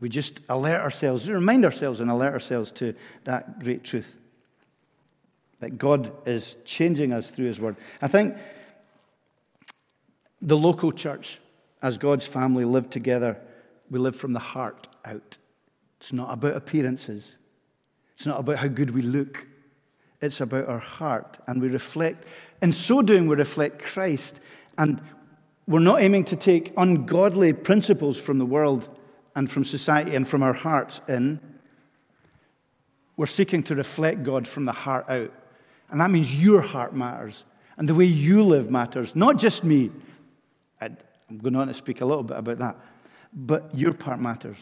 we 0.00 0.08
just 0.08 0.40
alert 0.48 0.80
ourselves, 0.80 1.28
remind 1.28 1.64
ourselves 1.64 2.00
and 2.00 2.10
alert 2.10 2.32
ourselves 2.32 2.72
to 2.72 2.94
that 3.24 3.60
great 3.60 3.84
truth 3.84 4.06
that 5.60 5.78
God 5.78 6.12
is 6.26 6.56
changing 6.64 7.12
us 7.12 7.28
through 7.28 7.46
His 7.46 7.60
Word. 7.60 7.76
I 8.00 8.08
think 8.08 8.36
the 10.40 10.56
local 10.56 10.92
church, 10.92 11.38
as 11.82 11.98
God's 11.98 12.26
family, 12.26 12.64
live 12.64 12.90
together. 12.90 13.38
We 13.90 13.98
live 13.98 14.16
from 14.16 14.32
the 14.32 14.38
heart 14.38 14.88
out. 15.04 15.38
It's 16.00 16.12
not 16.12 16.32
about 16.32 16.56
appearances, 16.56 17.24
it's 18.16 18.26
not 18.26 18.40
about 18.40 18.58
how 18.58 18.68
good 18.68 18.90
we 18.90 19.02
look. 19.02 19.46
It's 20.20 20.40
about 20.40 20.66
our 20.68 20.80
heart. 20.80 21.38
And 21.46 21.62
we 21.62 21.68
reflect, 21.68 22.24
in 22.60 22.72
so 22.72 23.02
doing, 23.02 23.28
we 23.28 23.36
reflect 23.36 23.80
Christ. 23.80 24.40
And 24.76 25.00
we're 25.68 25.78
not 25.78 26.02
aiming 26.02 26.24
to 26.24 26.36
take 26.36 26.72
ungodly 26.76 27.52
principles 27.52 28.18
from 28.18 28.38
the 28.38 28.44
world 28.44 28.88
and 29.36 29.48
from 29.48 29.64
society 29.64 30.16
and 30.16 30.26
from 30.26 30.42
our 30.42 30.52
hearts 30.52 31.00
in. 31.08 31.38
We're 33.16 33.26
seeking 33.26 33.62
to 33.64 33.76
reflect 33.76 34.24
God 34.24 34.48
from 34.48 34.64
the 34.64 34.72
heart 34.72 35.08
out. 35.08 35.32
And 35.90 36.00
that 36.00 36.10
means 36.10 36.34
your 36.34 36.62
heart 36.62 36.94
matters. 36.94 37.44
And 37.76 37.88
the 37.88 37.94
way 37.94 38.06
you 38.06 38.42
live 38.42 38.72
matters. 38.72 39.14
Not 39.14 39.38
just 39.38 39.62
me. 39.62 39.92
I'm 41.28 41.38
going 41.38 41.56
on 41.56 41.68
to 41.68 41.74
speak 41.74 42.00
a 42.00 42.04
little 42.04 42.22
bit 42.22 42.36
about 42.36 42.58
that. 42.58 42.76
But 43.32 43.74
your 43.74 43.92
part 43.92 44.20
matters. 44.20 44.56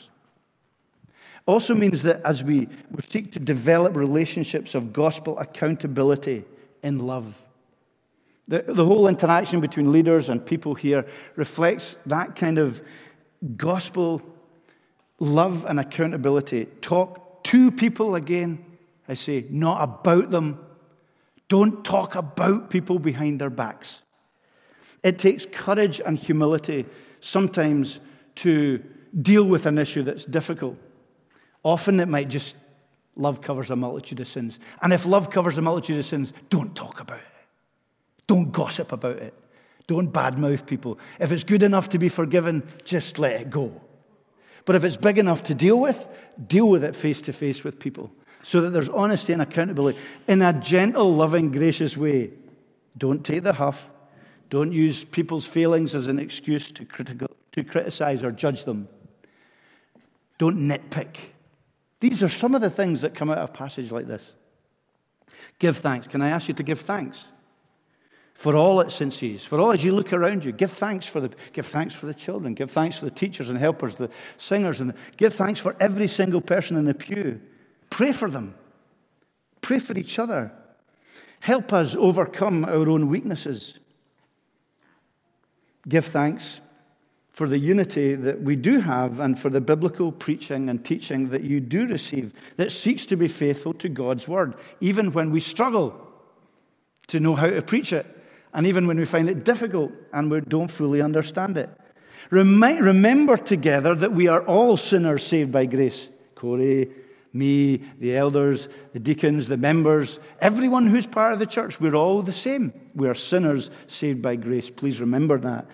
Also 1.47 1.75
means 1.75 2.03
that 2.03 2.21
as 2.25 2.43
we, 2.43 2.69
seek 3.09 3.33
to 3.33 3.39
develop 3.39 3.95
relationships 3.95 4.75
of 4.75 4.93
gospel 4.93 5.39
accountability 5.39 6.45
in 6.83 6.99
love. 6.99 7.35
The, 8.49 8.65
the 8.67 8.85
whole 8.85 9.07
interaction 9.07 9.61
between 9.61 9.93
leaders 9.93 10.29
and 10.29 10.45
people 10.45 10.75
here 10.75 11.07
reflects 11.37 11.97
that 12.07 12.35
kind 12.35 12.59
of 12.59 12.81
gospel 13.57 14.23
love 15.21 15.65
and 15.67 15.79
accountability. 15.79 16.67
Talk 16.81 17.45
to 17.45 17.71
people 17.71 18.17
again, 18.17 18.65
I 19.09 19.15
say, 19.15 19.47
not 19.49 19.83
about 19.83 20.31
them. 20.31 20.59
Don't 21.49 21.85
talk 21.85 22.17
about 22.17 22.71
people 22.71 22.99
behind 22.99 23.41
their 23.41 23.51
backs. 23.51 24.01
It 25.07 25.21
takes 25.21 25.47
courage 25.47 26.01
and 26.05 26.19
humility 26.19 26.85
sometimes 27.21 28.01
to 28.37 28.83
deal 29.23 29.45
with 29.45 29.65
an 29.67 29.79
issue 29.79 30.03
that's 30.03 30.25
difficult. 30.25 30.77
Often 31.63 32.01
it 32.01 32.09
might 32.09 32.29
just, 32.29 32.57
love 33.15 33.41
covers 33.41 33.71
a 33.71 33.77
multitude 33.77 34.19
of 34.19 34.27
sins. 34.27 34.59
And 34.83 34.93
if 34.93 35.07
love 35.07 35.31
covers 35.31 35.59
a 35.59 35.63
multitude 35.63 36.01
of 36.01 36.07
sins, 36.07 36.33
don't 36.51 36.75
talk 36.75 36.99
about 36.99 37.19
it. 37.19 37.47
Don't 38.27 38.51
gossip 38.51 38.91
about 38.91 39.19
it. 39.19 39.33
Don't 39.87 40.13
badmouth 40.13 40.67
people. 40.67 40.99
If 41.21 41.31
it's 41.31 41.45
good 41.45 41.63
enough 41.63 41.91
to 41.91 42.01
be 42.01 42.09
forgiven, 42.09 42.67
just 42.83 43.21
let 43.21 43.41
it 43.41 43.49
go. 43.49 43.81
But 44.65 44.75
if 44.75 44.83
it's 44.83 44.97
big 44.97 45.19
enough 45.19 45.45
to 45.45 45.55
deal 45.55 45.79
with, 45.79 46.05
deal 46.49 46.69
with 46.69 46.83
it 46.83 46.97
face 46.97 47.21
to 47.23 47.33
face 47.33 47.63
with 47.63 47.79
people 47.79 48.11
so 48.43 48.61
that 48.63 48.71
there's 48.71 48.89
honesty 48.89 49.33
and 49.33 49.41
accountability 49.41 50.01
in 50.27 50.43
a 50.43 50.53
gentle, 50.53 51.15
loving, 51.15 51.53
gracious 51.53 51.97
way. 51.97 52.33
Don't 52.99 53.25
take 53.25 53.45
the 53.45 53.53
huff. 53.53 53.89
Don't 54.49 54.73
use 54.73 55.05
people's 55.05 55.45
feelings 55.45 55.95
as 55.95 56.09
an 56.09 56.19
excuse 56.19 56.71
to, 56.73 56.85
critical, 56.85 57.29
to 57.53 57.65
criticize 57.65 58.23
or 58.23 58.31
judge 58.31 58.65
them. 58.65 58.89
Don't 60.39 60.59
nitpick. 60.59 61.17
These 62.01 62.23
are 62.23 62.29
some 62.29 62.55
of 62.55 62.61
the 62.61 62.71
things 62.71 63.01
that 63.01 63.15
come 63.15 63.31
out 63.31 63.39
of 63.39 63.51
a 63.51 63.53
passage 63.53 63.91
like 63.91 64.07
this. 64.07 64.33
Give 65.59 65.77
thanks. 65.77 66.07
Can 66.07 66.23
I 66.23 66.29
ask 66.29 66.49
you 66.49 66.55
to 66.55 66.63
give 66.63 66.81
thanks? 66.81 67.25
for 68.37 68.55
all 68.55 68.81
its 68.81 68.95
senses, 68.95 69.45
for 69.45 69.59
all 69.59 69.73
as 69.73 69.83
you 69.83 69.93
look 69.93 70.13
around 70.13 70.45
you. 70.45 70.53
Give 70.53 70.71
thanks 70.71 71.07
for 71.07 71.21
the, 71.21 71.31
give 71.55 71.67
thanks 71.67 71.95
for 71.95 72.05
the 72.05 72.15
children. 72.15 72.53
Give 72.53 72.71
thanks 72.71 72.99
for 72.99 73.07
the 73.07 73.11
teachers 73.11 73.49
and 73.49 73.57
helpers, 73.57 73.97
the 73.97 74.11
singers, 74.37 74.81
and 74.81 74.91
the, 74.91 74.95
give 75.17 75.35
thanks 75.35 75.59
for 75.59 75.75
every 75.81 76.07
single 76.07 76.43
person 76.43 76.77
in 76.77 76.85
the 76.85 76.93
pew. 76.93 77.41
Pray 77.89 78.13
for 78.13 78.31
them. 78.31 78.55
Pray 79.63 79.79
for 79.79 79.97
each 79.97 80.19
other. 80.19 80.53
Help 81.41 81.73
us 81.73 81.97
overcome 81.97 82.67
our 82.67 82.89
own 82.91 83.09
weaknesses. 83.09 83.79
Give 85.89 86.05
thanks 86.05 86.61
for 87.31 87.49
the 87.49 87.59
unity 87.59 88.15
that 88.15 88.41
we 88.41 88.57
do 88.57 88.81
have 88.81 89.21
and 89.21 89.39
for 89.39 89.51
the 89.51 89.61
biblical 89.61 90.11
preaching 90.11 90.71
and 90.71 90.83
teaching 90.83 91.29
that 91.29 91.43
you 91.43 91.61
do 91.61 91.87
receive 91.87 92.33
that 92.57 92.73
seeks 92.73 93.05
to 93.07 93.17
be 93.17 93.29
faithful 93.29 93.75
to 93.75 93.91
God's 93.91 94.27
word, 94.27 94.55
even 94.81 95.13
when 95.13 95.31
we 95.31 95.41
struggle 95.41 95.95
to 97.09 97.21
know 97.21 97.35
how 97.35 97.49
to 97.49 97.61
preach 97.61 97.93
it 97.93 98.07
and 98.55 98.67
even 98.67 98.87
when 98.87 98.99
we 98.99 99.05
find 99.05 99.29
it 99.29 99.45
difficult 99.45 99.93
and 100.15 100.31
we 100.31 100.41
don't 100.41 100.71
fully 100.71 101.03
understand 101.03 101.59
it. 101.59 101.69
remember 102.31 103.37
together 103.37 103.95
that 103.95 104.13
we 104.13 104.29
are 104.29 104.41
all 104.47 104.79
sinners 104.79 105.27
saved 105.27 105.53
by 105.53 105.67
grace. 105.67 106.09
Corey, 106.35 106.91
me, 107.37 107.83
the 107.99 108.17
elders, 108.17 108.69
the 108.93 109.01
deacons, 109.01 109.49
the 109.49 109.57
members, 109.57 110.19
everyone 110.41 110.87
who's 110.87 111.07
part 111.07 111.33
of 111.33 111.39
the 111.39 111.47
church, 111.47 111.81
we're 111.81 111.95
all 111.95 112.23
the 112.23 112.33
same. 112.33 112.73
We 112.95 113.09
are 113.09 113.15
sinners 113.15 113.71
saved 113.87 114.23
by 114.23 114.37
grace. 114.37 114.71
Please 114.71 115.01
remember 115.01 115.39
that. 115.39 115.67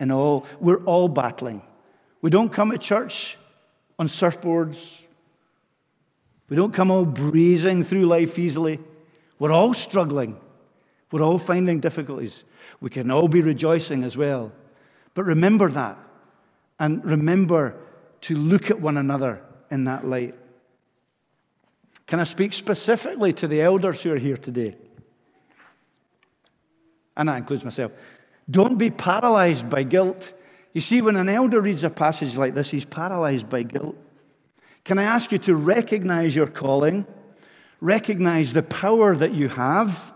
And 0.00 0.10
all, 0.10 0.46
we're 0.60 0.82
all 0.84 1.08
battling. 1.08 1.62
We 2.20 2.30
don't 2.30 2.52
come 2.52 2.70
to 2.70 2.78
church 2.78 3.38
on 3.98 4.08
surfboards. 4.08 4.78
We 6.48 6.56
don't 6.56 6.72
come 6.72 6.90
all 6.90 7.04
breezing 7.04 7.84
through 7.84 8.06
life 8.06 8.38
easily. 8.38 8.80
We're 9.38 9.52
all 9.52 9.74
struggling. 9.74 10.38
We're 11.10 11.22
all 11.22 11.38
finding 11.38 11.80
difficulties. 11.80 12.44
We 12.80 12.90
can 12.90 13.10
all 13.10 13.28
be 13.28 13.40
rejoicing 13.40 14.04
as 14.04 14.16
well. 14.16 14.52
But 15.14 15.24
remember 15.24 15.70
that. 15.70 15.98
And 16.78 17.04
remember 17.04 17.76
to 18.22 18.36
look 18.36 18.70
at 18.70 18.80
one 18.80 18.96
another 18.96 19.42
in 19.70 19.84
that 19.84 20.06
light. 20.06 20.34
Can 22.06 22.20
I 22.20 22.24
speak 22.24 22.52
specifically 22.52 23.32
to 23.34 23.48
the 23.48 23.62
elders 23.62 24.02
who 24.02 24.12
are 24.12 24.18
here 24.18 24.36
today? 24.36 24.76
And 27.16 27.28
that 27.28 27.36
includes 27.36 27.64
myself. 27.64 27.92
Don't 28.50 28.76
be 28.76 28.90
paralyzed 28.90 29.70
by 29.70 29.84
guilt. 29.84 30.32
You 30.72 30.80
see, 30.80 31.00
when 31.00 31.16
an 31.16 31.28
elder 31.28 31.60
reads 31.60 31.84
a 31.84 31.90
passage 31.90 32.36
like 32.36 32.54
this, 32.54 32.70
he's 32.70 32.84
paralyzed 32.84 33.48
by 33.48 33.62
guilt. 33.62 33.96
Can 34.84 34.98
I 34.98 35.04
ask 35.04 35.32
you 35.32 35.38
to 35.38 35.54
recognize 35.54 36.36
your 36.36 36.48
calling, 36.48 37.06
recognize 37.80 38.52
the 38.52 38.62
power 38.62 39.16
that 39.16 39.32
you 39.32 39.48
have, 39.48 40.12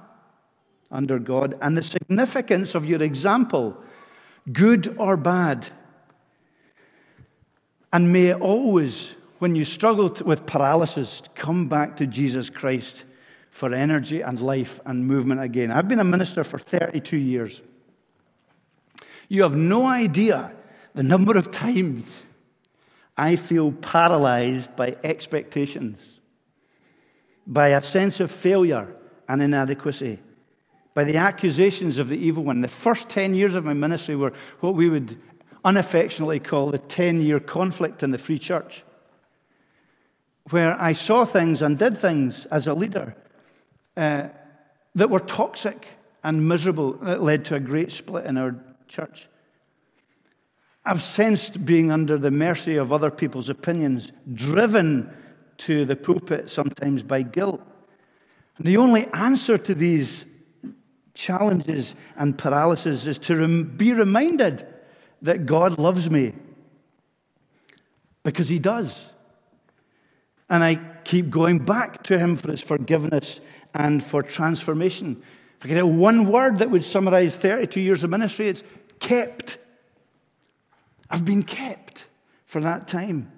under 0.91 1.19
God 1.19 1.57
and 1.61 1.77
the 1.77 1.83
significance 1.83 2.75
of 2.75 2.87
your 2.87 3.03
example, 3.03 3.77
good 4.51 4.95
or 4.99 5.17
bad. 5.17 5.69
And 7.93 8.13
may 8.13 8.27
it 8.27 8.41
always, 8.41 9.15
when 9.39 9.55
you 9.55 9.65
struggle 9.65 10.15
with 10.25 10.47
paralysis, 10.47 11.23
come 11.35 11.69
back 11.69 11.97
to 11.99 12.07
Jesus 12.07 12.51
Christ 12.51 13.05
for 13.51 13.73
energy 13.73 14.21
and 14.21 14.41
life 14.41 14.81
and 14.85 15.07
movement 15.07 15.41
again. 15.41 15.71
I've 15.71 15.89
been 15.89 16.01
a 16.01 16.05
minister 16.05 16.45
for 16.45 16.59
32 16.59 17.17
years. 17.17 17.61
You 19.29 19.43
have 19.43 19.57
no 19.57 19.87
idea 19.87 20.53
the 20.95 21.03
number 21.03 21.37
of 21.37 21.51
times 21.51 22.05
I 23.17 23.37
feel 23.37 23.73
paralyzed 23.73 24.75
by 24.77 24.97
expectations, 25.03 25.99
by 27.47 27.69
a 27.69 27.83
sense 27.83 28.21
of 28.21 28.31
failure 28.31 28.95
and 29.29 29.43
inadequacy, 29.43 30.21
by 30.95 31.05
the 31.05 31.17
accusations 31.17 31.99
of 31.99 32.09
the 32.09 32.17
evil 32.17 32.45
one. 32.45 32.61
The 32.61 32.69
first 32.69 33.09
10 33.09 33.35
years 33.35 33.55
of 33.55 33.65
my 33.65 33.75
ministry 33.75 34.17
were 34.17 34.33
what 34.61 34.75
we 34.75 34.89
would 34.89 35.21
unaffectionately 35.65 36.41
call 36.41 36.71
the 36.71 36.79
10 36.79 37.21
year 37.21 37.41
conflict 37.41 38.03
in 38.03 38.13
the 38.13 38.19
free 38.19 38.39
church, 38.39 38.85
where 40.51 40.81
I 40.81 40.93
saw 40.93 41.25
things 41.25 41.63
and 41.63 41.79
did 41.79 41.97
things 41.99 42.47
as 42.47 42.67
a 42.67 42.75
leader 42.75 43.15
uh, 43.97 44.29
that 44.95 45.11
were 45.11 45.21
toxic 45.21 45.87
and 46.23 46.49
miserable, 46.49 46.95
that 46.95 47.23
led 47.23 47.45
to 47.47 47.55
a 47.55 47.61
great 47.61 47.93
split 47.93 48.27
in 48.27 48.37
our 48.37 48.55
church. 48.89 49.29
I've 50.85 51.03
sensed 51.03 51.65
being 51.65 51.91
under 51.91 52.17
the 52.17 52.31
mercy 52.31 52.77
of 52.77 52.93
other 52.93 53.11
people's 53.11 53.49
opinions, 53.49 54.11
driven 54.33 55.15
to 55.59 55.85
the 55.85 55.97
pulpit 55.97 56.51
sometimes 56.51 57.03
by 57.03 57.23
guilt. 57.23 57.61
And 58.57 58.67
the 58.67 58.79
only 58.79 59.07
answer 59.13 59.59
to 59.59 59.75
these 59.75 60.27
challenges 61.15 61.95
and 62.17 62.39
paralysis 62.39 63.07
is 63.07 63.19
to 63.19 63.37
rem- 63.37 63.77
be 63.77 63.93
reminded 63.93 64.67
that 65.23 65.47
God 65.47 65.79
loves 65.79 66.09
me. 66.09 66.33
Because 68.23 68.49
He 68.49 68.59
does. 68.59 69.05
And 70.51 70.65
I 70.65 70.77
keep 71.05 71.31
going 71.31 71.59
back 71.59 72.03
to 72.05 72.19
Him 72.19 72.37
for 72.37 72.51
His 72.51 72.61
forgiveness 72.61 73.41
and 73.75 74.03
for 74.03 74.23
transformation. 74.23 75.23
If 75.59 75.65
I 75.65 75.69
could 75.69 75.77
have 75.77 75.89
one 75.89 76.31
word 76.31 76.59
that 76.59 76.71
would 76.71 76.85
summarize 76.85 77.37
32 77.37 77.81
years 77.81 78.05
of 78.05 78.11
ministry, 78.11 78.49
it's 78.49 78.63
kept. 79.01 79.59
I've 81.11 81.25
been 81.25 81.43
kept 81.43 82.05
for 82.47 82.61
that 82.61 82.87
time. 82.87 83.33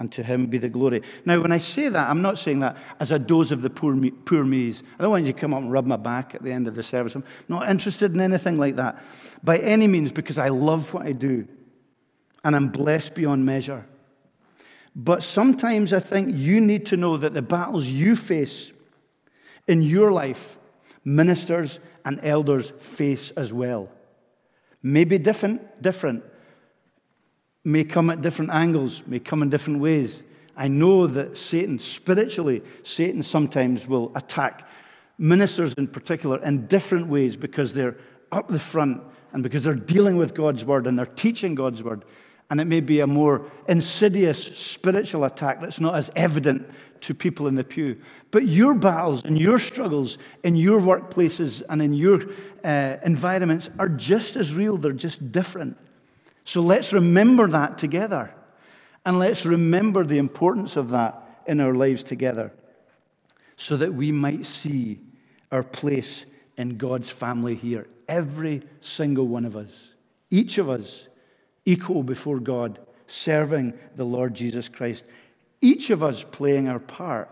And 0.00 0.12
to 0.12 0.22
him 0.22 0.46
be 0.46 0.58
the 0.58 0.68
glory. 0.68 1.02
Now, 1.24 1.40
when 1.40 1.50
I 1.50 1.58
say 1.58 1.88
that, 1.88 2.08
I'm 2.08 2.22
not 2.22 2.38
saying 2.38 2.60
that 2.60 2.76
as 3.00 3.10
a 3.10 3.18
dose 3.18 3.50
of 3.50 3.62
the 3.62 3.70
poor, 3.70 3.94
me, 3.94 4.10
poor 4.10 4.44
me's. 4.44 4.84
I 4.96 5.02
don't 5.02 5.10
want 5.10 5.26
you 5.26 5.32
to 5.32 5.38
come 5.38 5.52
up 5.52 5.60
and 5.60 5.72
rub 5.72 5.86
my 5.86 5.96
back 5.96 6.36
at 6.36 6.42
the 6.44 6.52
end 6.52 6.68
of 6.68 6.76
the 6.76 6.84
service. 6.84 7.16
I'm 7.16 7.24
not 7.48 7.68
interested 7.68 8.14
in 8.14 8.20
anything 8.20 8.58
like 8.58 8.76
that 8.76 9.02
by 9.42 9.58
any 9.58 9.88
means 9.88 10.12
because 10.12 10.38
I 10.38 10.50
love 10.50 10.94
what 10.94 11.04
I 11.04 11.10
do 11.10 11.48
and 12.44 12.54
I'm 12.54 12.68
blessed 12.68 13.14
beyond 13.14 13.44
measure. 13.44 13.86
But 15.00 15.22
sometimes 15.22 15.92
I 15.92 16.00
think 16.00 16.34
you 16.36 16.60
need 16.60 16.86
to 16.86 16.96
know 16.96 17.16
that 17.18 17.32
the 17.32 17.40
battles 17.40 17.86
you 17.86 18.16
face 18.16 18.72
in 19.68 19.80
your 19.80 20.10
life, 20.10 20.58
ministers 21.04 21.78
and 22.04 22.18
elders 22.24 22.72
face 22.80 23.30
as 23.36 23.52
well. 23.52 23.88
Maybe 24.82 25.16
different, 25.16 25.80
different, 25.80 26.24
may 27.62 27.84
come 27.84 28.10
at 28.10 28.22
different 28.22 28.50
angles, 28.50 29.04
may 29.06 29.20
come 29.20 29.40
in 29.42 29.50
different 29.50 29.78
ways. 29.78 30.24
I 30.56 30.66
know 30.66 31.06
that 31.06 31.38
Satan, 31.38 31.78
spiritually, 31.78 32.64
Satan 32.82 33.22
sometimes 33.22 33.86
will 33.86 34.10
attack 34.16 34.68
ministers 35.16 35.74
in 35.78 35.86
particular 35.86 36.42
in 36.42 36.66
different 36.66 37.06
ways 37.06 37.36
because 37.36 37.72
they're 37.72 37.96
up 38.32 38.48
the 38.48 38.58
front 38.58 39.02
and 39.32 39.44
because 39.44 39.62
they're 39.62 39.74
dealing 39.74 40.16
with 40.16 40.34
God's 40.34 40.64
word 40.64 40.88
and 40.88 40.98
they're 40.98 41.06
teaching 41.06 41.54
God's 41.54 41.84
word. 41.84 42.04
And 42.50 42.60
it 42.60 42.66
may 42.66 42.80
be 42.80 43.00
a 43.00 43.06
more 43.06 43.50
insidious 43.68 44.42
spiritual 44.56 45.24
attack 45.24 45.60
that's 45.60 45.80
not 45.80 45.94
as 45.94 46.10
evident 46.16 46.68
to 47.02 47.14
people 47.14 47.46
in 47.46 47.54
the 47.54 47.64
pew. 47.64 48.00
But 48.30 48.46
your 48.46 48.74
battles 48.74 49.22
and 49.24 49.38
your 49.38 49.58
struggles 49.58 50.18
in 50.42 50.56
your 50.56 50.80
workplaces 50.80 51.62
and 51.68 51.82
in 51.82 51.92
your 51.92 52.22
uh, 52.64 52.96
environments 53.04 53.68
are 53.78 53.88
just 53.88 54.36
as 54.36 54.54
real, 54.54 54.78
they're 54.78 54.92
just 54.92 55.30
different. 55.30 55.76
So 56.44 56.62
let's 56.62 56.92
remember 56.92 57.48
that 57.48 57.76
together. 57.76 58.32
And 59.04 59.18
let's 59.18 59.44
remember 59.44 60.04
the 60.04 60.18
importance 60.18 60.76
of 60.76 60.90
that 60.90 61.42
in 61.46 61.60
our 61.60 61.74
lives 61.74 62.02
together 62.02 62.52
so 63.56 63.76
that 63.76 63.92
we 63.92 64.12
might 64.12 64.46
see 64.46 65.00
our 65.50 65.62
place 65.62 66.26
in 66.56 66.76
God's 66.76 67.10
family 67.10 67.54
here. 67.54 67.86
Every 68.08 68.62
single 68.80 69.26
one 69.26 69.44
of 69.44 69.56
us, 69.56 69.70
each 70.30 70.58
of 70.58 70.70
us, 70.70 71.07
equal 71.68 72.02
before 72.02 72.40
God, 72.40 72.78
serving 73.08 73.74
the 73.94 74.04
Lord 74.04 74.32
Jesus 74.32 74.68
Christ. 74.68 75.04
Each 75.60 75.90
of 75.90 76.02
us 76.02 76.24
playing 76.24 76.66
our 76.66 76.78
part 76.78 77.30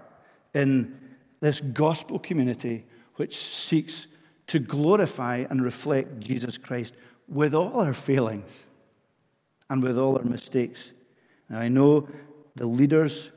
in 0.53 0.95
this 1.41 1.61
gospel 1.61 2.19
community 2.19 2.85
which 3.15 3.39
seeks 3.39 4.07
to 4.49 4.59
glorify 4.59 5.47
and 5.49 5.65
reflect 5.65 6.21
Jesus 6.21 6.59
Christ 6.59 6.93
with 7.29 7.55
all 7.55 7.81
our 7.81 7.95
failings 7.95 8.67
and 9.71 9.83
with 9.83 9.99
all 9.99 10.19
our 10.19 10.25
mistakes. 10.25 10.91
Now, 11.49 11.59
I 11.59 11.69
know 11.69 12.07
the 12.57 12.67
leaders 12.67 13.31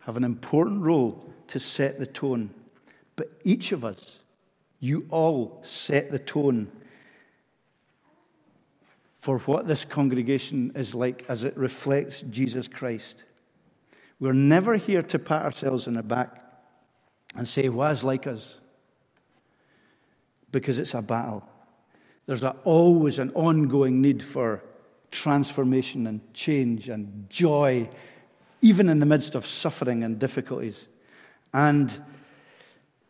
have 0.00 0.16
an 0.16 0.24
important 0.24 0.82
role 0.82 1.32
to 1.48 1.60
set 1.60 2.00
the 2.00 2.06
tone, 2.06 2.50
but 3.14 3.30
each 3.44 3.70
of 3.70 3.84
us, 3.84 4.18
you 4.80 5.06
all 5.10 5.60
set 5.62 6.10
the 6.10 6.18
tone 6.18 6.72
for 9.20 9.38
what 9.40 9.66
this 9.66 9.84
congregation 9.84 10.72
is 10.74 10.94
like 10.94 11.24
as 11.28 11.44
it 11.44 11.56
reflects 11.56 12.22
Jesus 12.30 12.68
Christ. 12.68 13.16
We're 14.18 14.32
never 14.32 14.76
here 14.76 15.02
to 15.02 15.18
pat 15.18 15.42
ourselves 15.42 15.86
on 15.86 15.94
the 15.94 16.02
back 16.02 16.42
and 17.36 17.48
say, 17.48 17.68
Was 17.68 18.02
like 18.02 18.26
us? 18.26 18.54
Because 20.50 20.78
it's 20.78 20.94
a 20.94 21.02
battle. 21.02 21.44
There's 22.26 22.42
a, 22.42 22.56
always 22.64 23.18
an 23.18 23.30
ongoing 23.34 24.00
need 24.00 24.24
for 24.24 24.62
transformation 25.10 26.06
and 26.06 26.20
change 26.32 26.88
and 26.88 27.26
joy, 27.28 27.88
even 28.60 28.88
in 28.88 29.00
the 29.00 29.06
midst 29.06 29.34
of 29.34 29.46
suffering 29.46 30.02
and 30.02 30.18
difficulties. 30.18 30.86
And 31.52 32.04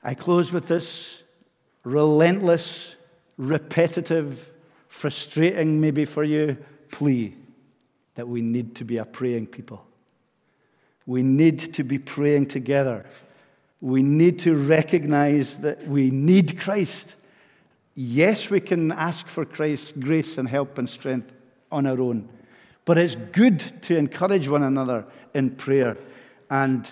I 0.02 0.14
close 0.14 0.52
with 0.52 0.66
this 0.66 1.22
relentless, 1.84 2.94
repetitive, 3.36 4.48
frustrating 4.90 5.80
maybe 5.80 6.04
for 6.04 6.24
you 6.24 6.58
plea 6.90 7.34
that 8.16 8.28
we 8.28 8.42
need 8.42 8.74
to 8.74 8.84
be 8.84 8.98
a 8.98 9.04
praying 9.04 9.46
people. 9.46 9.86
We 11.06 11.22
need 11.22 11.74
to 11.74 11.84
be 11.84 11.98
praying 11.98 12.48
together. 12.48 13.06
We 13.80 14.02
need 14.02 14.40
to 14.40 14.54
recognize 14.54 15.56
that 15.58 15.86
we 15.88 16.10
need 16.10 16.60
Christ. 16.60 17.14
Yes, 17.94 18.50
we 18.50 18.60
can 18.60 18.92
ask 18.92 19.26
for 19.28 19.44
Christ's 19.44 19.92
grace 19.92 20.36
and 20.36 20.48
help 20.48 20.76
and 20.76 20.90
strength 20.90 21.32
on 21.72 21.86
our 21.86 22.00
own. 22.00 22.28
But 22.84 22.98
it's 22.98 23.14
good 23.14 23.60
to 23.82 23.96
encourage 23.96 24.48
one 24.48 24.64
another 24.64 25.06
in 25.34 25.50
prayer. 25.50 25.96
And 26.50 26.86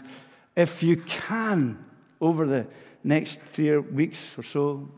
if 0.56 0.82
you 0.82 0.96
can, 0.98 1.84
over 2.20 2.46
the 2.46 2.66
next 3.02 3.40
three 3.52 3.76
weeks 3.76 4.38
or 4.38 4.44
so, 4.44 4.88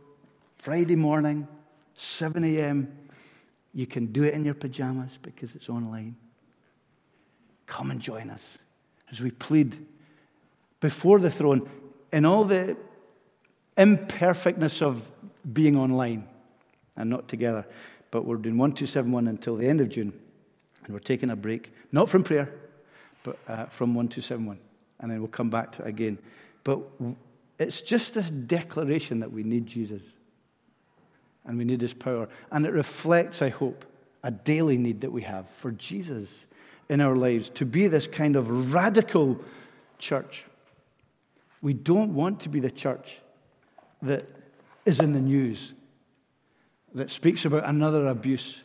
Friday 0.59 0.97
morning, 0.97 1.49
7 2.01 2.43
a.m., 2.45 2.97
you 3.75 3.87
can 3.87 4.07
do 4.07 4.25
it 4.25 4.35
in 4.35 4.45
your 4.45 4.55
pajamas 4.55 5.19
because 5.23 5.55
it's 5.55 5.69
online. 5.69 6.17
Come 7.67 7.91
and 7.91 8.01
join 8.01 8.31
us 8.31 8.43
as 9.13 9.21
we 9.21 9.31
plead 9.31 9.87
before 10.81 11.19
the 11.19 11.31
throne 11.31 11.69
in 12.13 12.25
all 12.25 12.45
the 12.45 12.77
imperfectness 13.77 14.83
of 14.83 15.09
being 15.53 15.77
online 15.77 16.27
and 16.97 17.11
not 17.11 17.29
together. 17.29 17.67
But 18.11 18.25
we're 18.25 18.37
doing 18.37 18.59
1271 18.59 19.29
until 19.29 19.57
the 19.57 19.69
end 19.69 19.81
of 19.81 19.91
June. 19.91 20.13
And 20.85 20.95
we're 20.95 21.01
taking 21.01 21.31
a 21.31 21.37
break, 21.37 21.71
not 21.93 22.09
from 22.09 22.25
prayer, 22.25 22.53
but 23.23 23.39
uh, 23.47 23.67
from 23.67 23.95
1271. 23.95 24.59
And 24.99 25.11
then 25.11 25.19
we'll 25.21 25.29
come 25.29 25.51
back 25.51 25.73
to 25.73 25.83
it 25.83 25.89
again. 25.89 26.19
But 26.65 26.81
it's 27.59 27.83
just 27.83 28.15
this 28.15 28.31
declaration 28.31 29.21
that 29.21 29.31
we 29.31 29.43
need 29.43 29.67
Jesus 29.67 30.03
and 31.45 31.59
we 31.59 31.65
need 31.65 31.81
his 31.81 31.95
power. 31.95 32.29
And 32.51 32.67
it 32.67 32.73
reflects, 32.73 33.43
I 33.43 33.49
hope, 33.49 33.85
a 34.23 34.31
daily 34.31 34.79
need 34.79 35.01
that 35.01 35.13
we 35.13 35.23
have 35.23 35.47
for 35.59 35.71
Jesus 35.73 36.45
in 36.89 37.01
our 37.01 37.17
lives 37.17 37.49
to 37.51 37.65
be 37.65 37.89
this 37.89 38.07
kind 38.07 38.37
of 38.37 38.73
radical 38.73 39.41
church. 39.99 40.45
We 41.63 41.73
don't 41.73 42.15
want 42.15 42.41
to 42.41 42.49
be 42.49 42.61
the 42.61 42.71
church 42.71 43.19
that 44.03 44.27
is 44.85 44.99
in 44.99 45.13
the 45.13 45.21
news 45.21 45.75
that 46.95 47.11
speaks 47.11 47.45
about 47.45 47.69
another 47.69 48.07
abuse, 48.09 48.57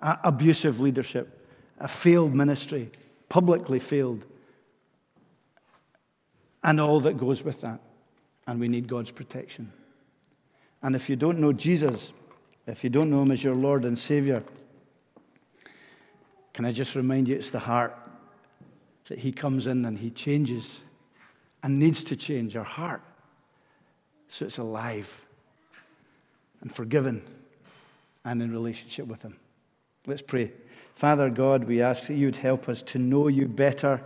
abusive 0.00 0.78
leadership, 0.80 1.46
a 1.80 1.88
failed 1.88 2.34
ministry, 2.34 2.90
publicly 3.28 3.78
failed, 3.78 4.24
and 6.62 6.80
all 6.80 7.00
that 7.00 7.18
goes 7.18 7.42
with 7.42 7.60
that. 7.62 7.80
And 8.46 8.60
we 8.60 8.68
need 8.68 8.88
God's 8.88 9.10
protection. 9.10 9.72
And 10.82 10.94
if 10.94 11.08
you 11.08 11.16
don't 11.16 11.38
know 11.38 11.52
Jesus, 11.52 12.12
if 12.66 12.84
you 12.84 12.90
don't 12.90 13.10
know 13.10 13.22
Him 13.22 13.30
as 13.30 13.42
your 13.42 13.54
Lord 13.54 13.84
and 13.84 13.98
Savior, 13.98 14.42
can 16.52 16.64
I 16.64 16.72
just 16.72 16.94
remind 16.94 17.28
you 17.28 17.36
it's 17.36 17.50
the 17.50 17.58
heart 17.58 17.96
that 19.08 19.18
He 19.18 19.32
comes 19.32 19.66
in 19.66 19.84
and 19.84 19.98
He 19.98 20.10
changes 20.10 20.80
and 21.62 21.78
needs 21.78 22.04
to 22.04 22.16
change 22.16 22.56
our 22.56 22.64
heart 22.64 23.02
so 24.28 24.46
it's 24.46 24.58
alive 24.58 25.08
and 26.60 26.74
forgiven 26.74 27.22
and 28.24 28.42
in 28.42 28.52
relationship 28.52 29.06
with 29.06 29.22
Him. 29.22 29.36
Let's 30.06 30.22
pray. 30.22 30.52
Father 30.94 31.30
God, 31.30 31.64
we 31.64 31.80
ask 31.80 32.06
that 32.06 32.14
you'd 32.14 32.36
help 32.36 32.68
us 32.68 32.82
to 32.82 32.98
know 32.98 33.28
you 33.28 33.46
better. 33.46 34.02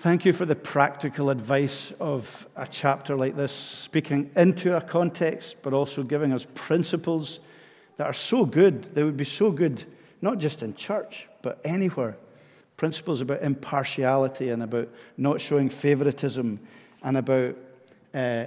Thank 0.00 0.24
you 0.24 0.32
for 0.32 0.46
the 0.46 0.54
practical 0.54 1.28
advice 1.28 1.92
of 1.98 2.46
a 2.54 2.68
chapter 2.68 3.16
like 3.16 3.34
this, 3.34 3.50
speaking 3.50 4.30
into 4.36 4.76
a 4.76 4.80
context, 4.80 5.56
but 5.60 5.72
also 5.72 6.04
giving 6.04 6.32
us 6.32 6.46
principles 6.54 7.40
that 7.96 8.06
are 8.06 8.12
so 8.12 8.44
good. 8.44 8.94
They 8.94 9.02
would 9.02 9.16
be 9.16 9.24
so 9.24 9.50
good, 9.50 9.84
not 10.22 10.38
just 10.38 10.62
in 10.62 10.74
church, 10.74 11.26
but 11.42 11.60
anywhere. 11.64 12.16
Principles 12.76 13.20
about 13.20 13.42
impartiality 13.42 14.50
and 14.50 14.62
about 14.62 14.88
not 15.16 15.40
showing 15.40 15.68
favoritism 15.68 16.60
and 17.02 17.16
about 17.16 17.56
uh, 18.14 18.44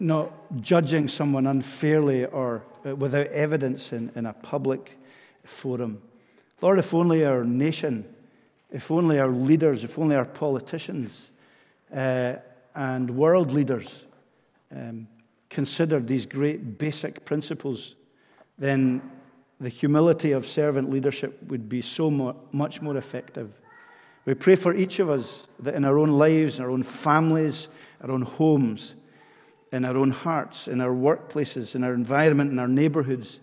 not 0.00 0.32
judging 0.60 1.06
someone 1.06 1.46
unfairly 1.46 2.24
or 2.24 2.64
uh, 2.84 2.96
without 2.96 3.28
evidence 3.28 3.92
in, 3.92 4.10
in 4.16 4.26
a 4.26 4.32
public 4.32 4.98
forum. 5.44 6.02
Lord, 6.60 6.80
if 6.80 6.92
only 6.92 7.24
our 7.24 7.44
nation, 7.44 8.12
if 8.74 8.90
only 8.90 9.20
our 9.20 9.30
leaders, 9.30 9.84
if 9.84 10.00
only 10.00 10.16
our 10.16 10.24
politicians 10.24 11.12
uh, 11.94 12.34
and 12.74 13.08
world 13.08 13.52
leaders 13.52 13.86
um, 14.74 15.06
considered 15.48 16.08
these 16.08 16.26
great 16.26 16.76
basic 16.76 17.24
principles, 17.24 17.94
then 18.58 19.00
the 19.60 19.68
humility 19.68 20.32
of 20.32 20.44
servant 20.44 20.90
leadership 20.90 21.40
would 21.46 21.68
be 21.68 21.80
so 21.80 22.10
much 22.50 22.82
more 22.82 22.96
effective. 22.96 23.52
We 24.26 24.34
pray 24.34 24.56
for 24.56 24.74
each 24.74 24.98
of 24.98 25.08
us 25.08 25.44
that 25.60 25.74
in 25.74 25.84
our 25.84 25.96
own 25.96 26.18
lives, 26.18 26.58
in 26.58 26.64
our 26.64 26.70
own 26.70 26.82
families, 26.82 27.68
our 28.02 28.10
own 28.10 28.22
homes, 28.22 28.96
in 29.70 29.84
our 29.84 29.96
own 29.96 30.10
hearts, 30.10 30.66
in 30.66 30.80
our 30.80 30.92
workplaces, 30.92 31.76
in 31.76 31.84
our 31.84 31.94
environment, 31.94 32.50
in 32.50 32.58
our 32.58 32.66
neighborhoods, 32.66 33.38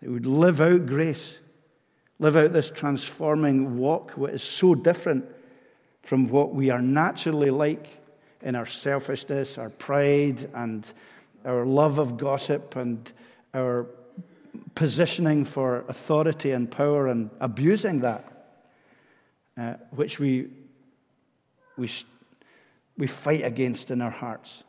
that 0.00 0.08
we 0.08 0.14
would 0.14 0.26
live 0.26 0.60
out 0.60 0.86
grace, 0.86 1.40
live 2.18 2.36
out 2.36 2.52
this 2.52 2.70
transforming 2.70 3.78
walk, 3.78 4.12
what 4.12 4.32
is 4.32 4.42
so 4.42 4.74
different 4.74 5.24
from 6.02 6.28
what 6.28 6.54
we 6.54 6.70
are 6.70 6.80
naturally 6.80 7.50
like 7.50 7.88
in 8.42 8.54
our 8.54 8.66
selfishness, 8.66 9.58
our 9.58 9.70
pride, 9.70 10.48
and 10.54 10.92
our 11.44 11.66
love 11.66 11.98
of 11.98 12.16
gossip, 12.16 12.76
and 12.76 13.10
our 13.54 13.86
positioning 14.74 15.44
for 15.44 15.84
authority 15.88 16.52
and 16.52 16.70
power 16.70 17.08
and 17.08 17.30
abusing 17.40 18.00
that, 18.00 18.46
uh, 19.56 19.74
which 19.90 20.18
we, 20.18 20.48
we, 21.76 21.90
we 22.96 23.06
fight 23.06 23.44
against 23.44 23.90
in 23.90 24.00
our 24.00 24.10
hearts. 24.10 24.62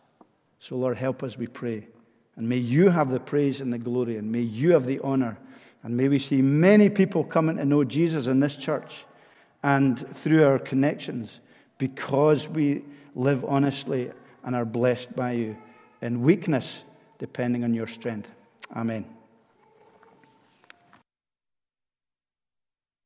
So, 0.60 0.76
Lord, 0.76 0.98
help 0.98 1.24
us, 1.24 1.38
we 1.38 1.48
pray. 1.48 1.88
And 2.36 2.50
may 2.50 2.58
you 2.58 2.90
have 2.90 3.12
the 3.12 3.20
praise 3.20 3.62
and 3.62 3.72
the 3.72 3.78
glory, 3.78 4.18
and 4.18 4.32
may 4.32 4.42
you 4.42 4.72
have 4.72 4.86
the 4.86 5.00
honor. 5.00 5.38
And 5.88 5.96
may 5.96 6.10
we 6.10 6.20
see 6.20 6.42
many 6.42 6.90
people 6.90 7.24
coming 7.24 7.56
to 7.56 7.64
know 7.64 7.86
Jesus 7.86 8.28
in 8.28 8.42
this 8.42 8.58
church 8.58 9.06
and 9.64 9.98
through 10.18 10.44
our 10.46 10.60
connections 10.60 11.40
because 11.78 12.46
we 12.50 12.84
live 13.16 13.46
honestly 13.46 14.12
and 14.44 14.54
are 14.54 14.66
blessed 14.66 15.16
by 15.16 15.32
you 15.32 15.56
in 16.02 16.24
weakness, 16.24 16.84
depending 17.20 17.64
on 17.64 17.74
your 17.74 17.88
strength. 17.88 18.28
Amen. 18.76 19.17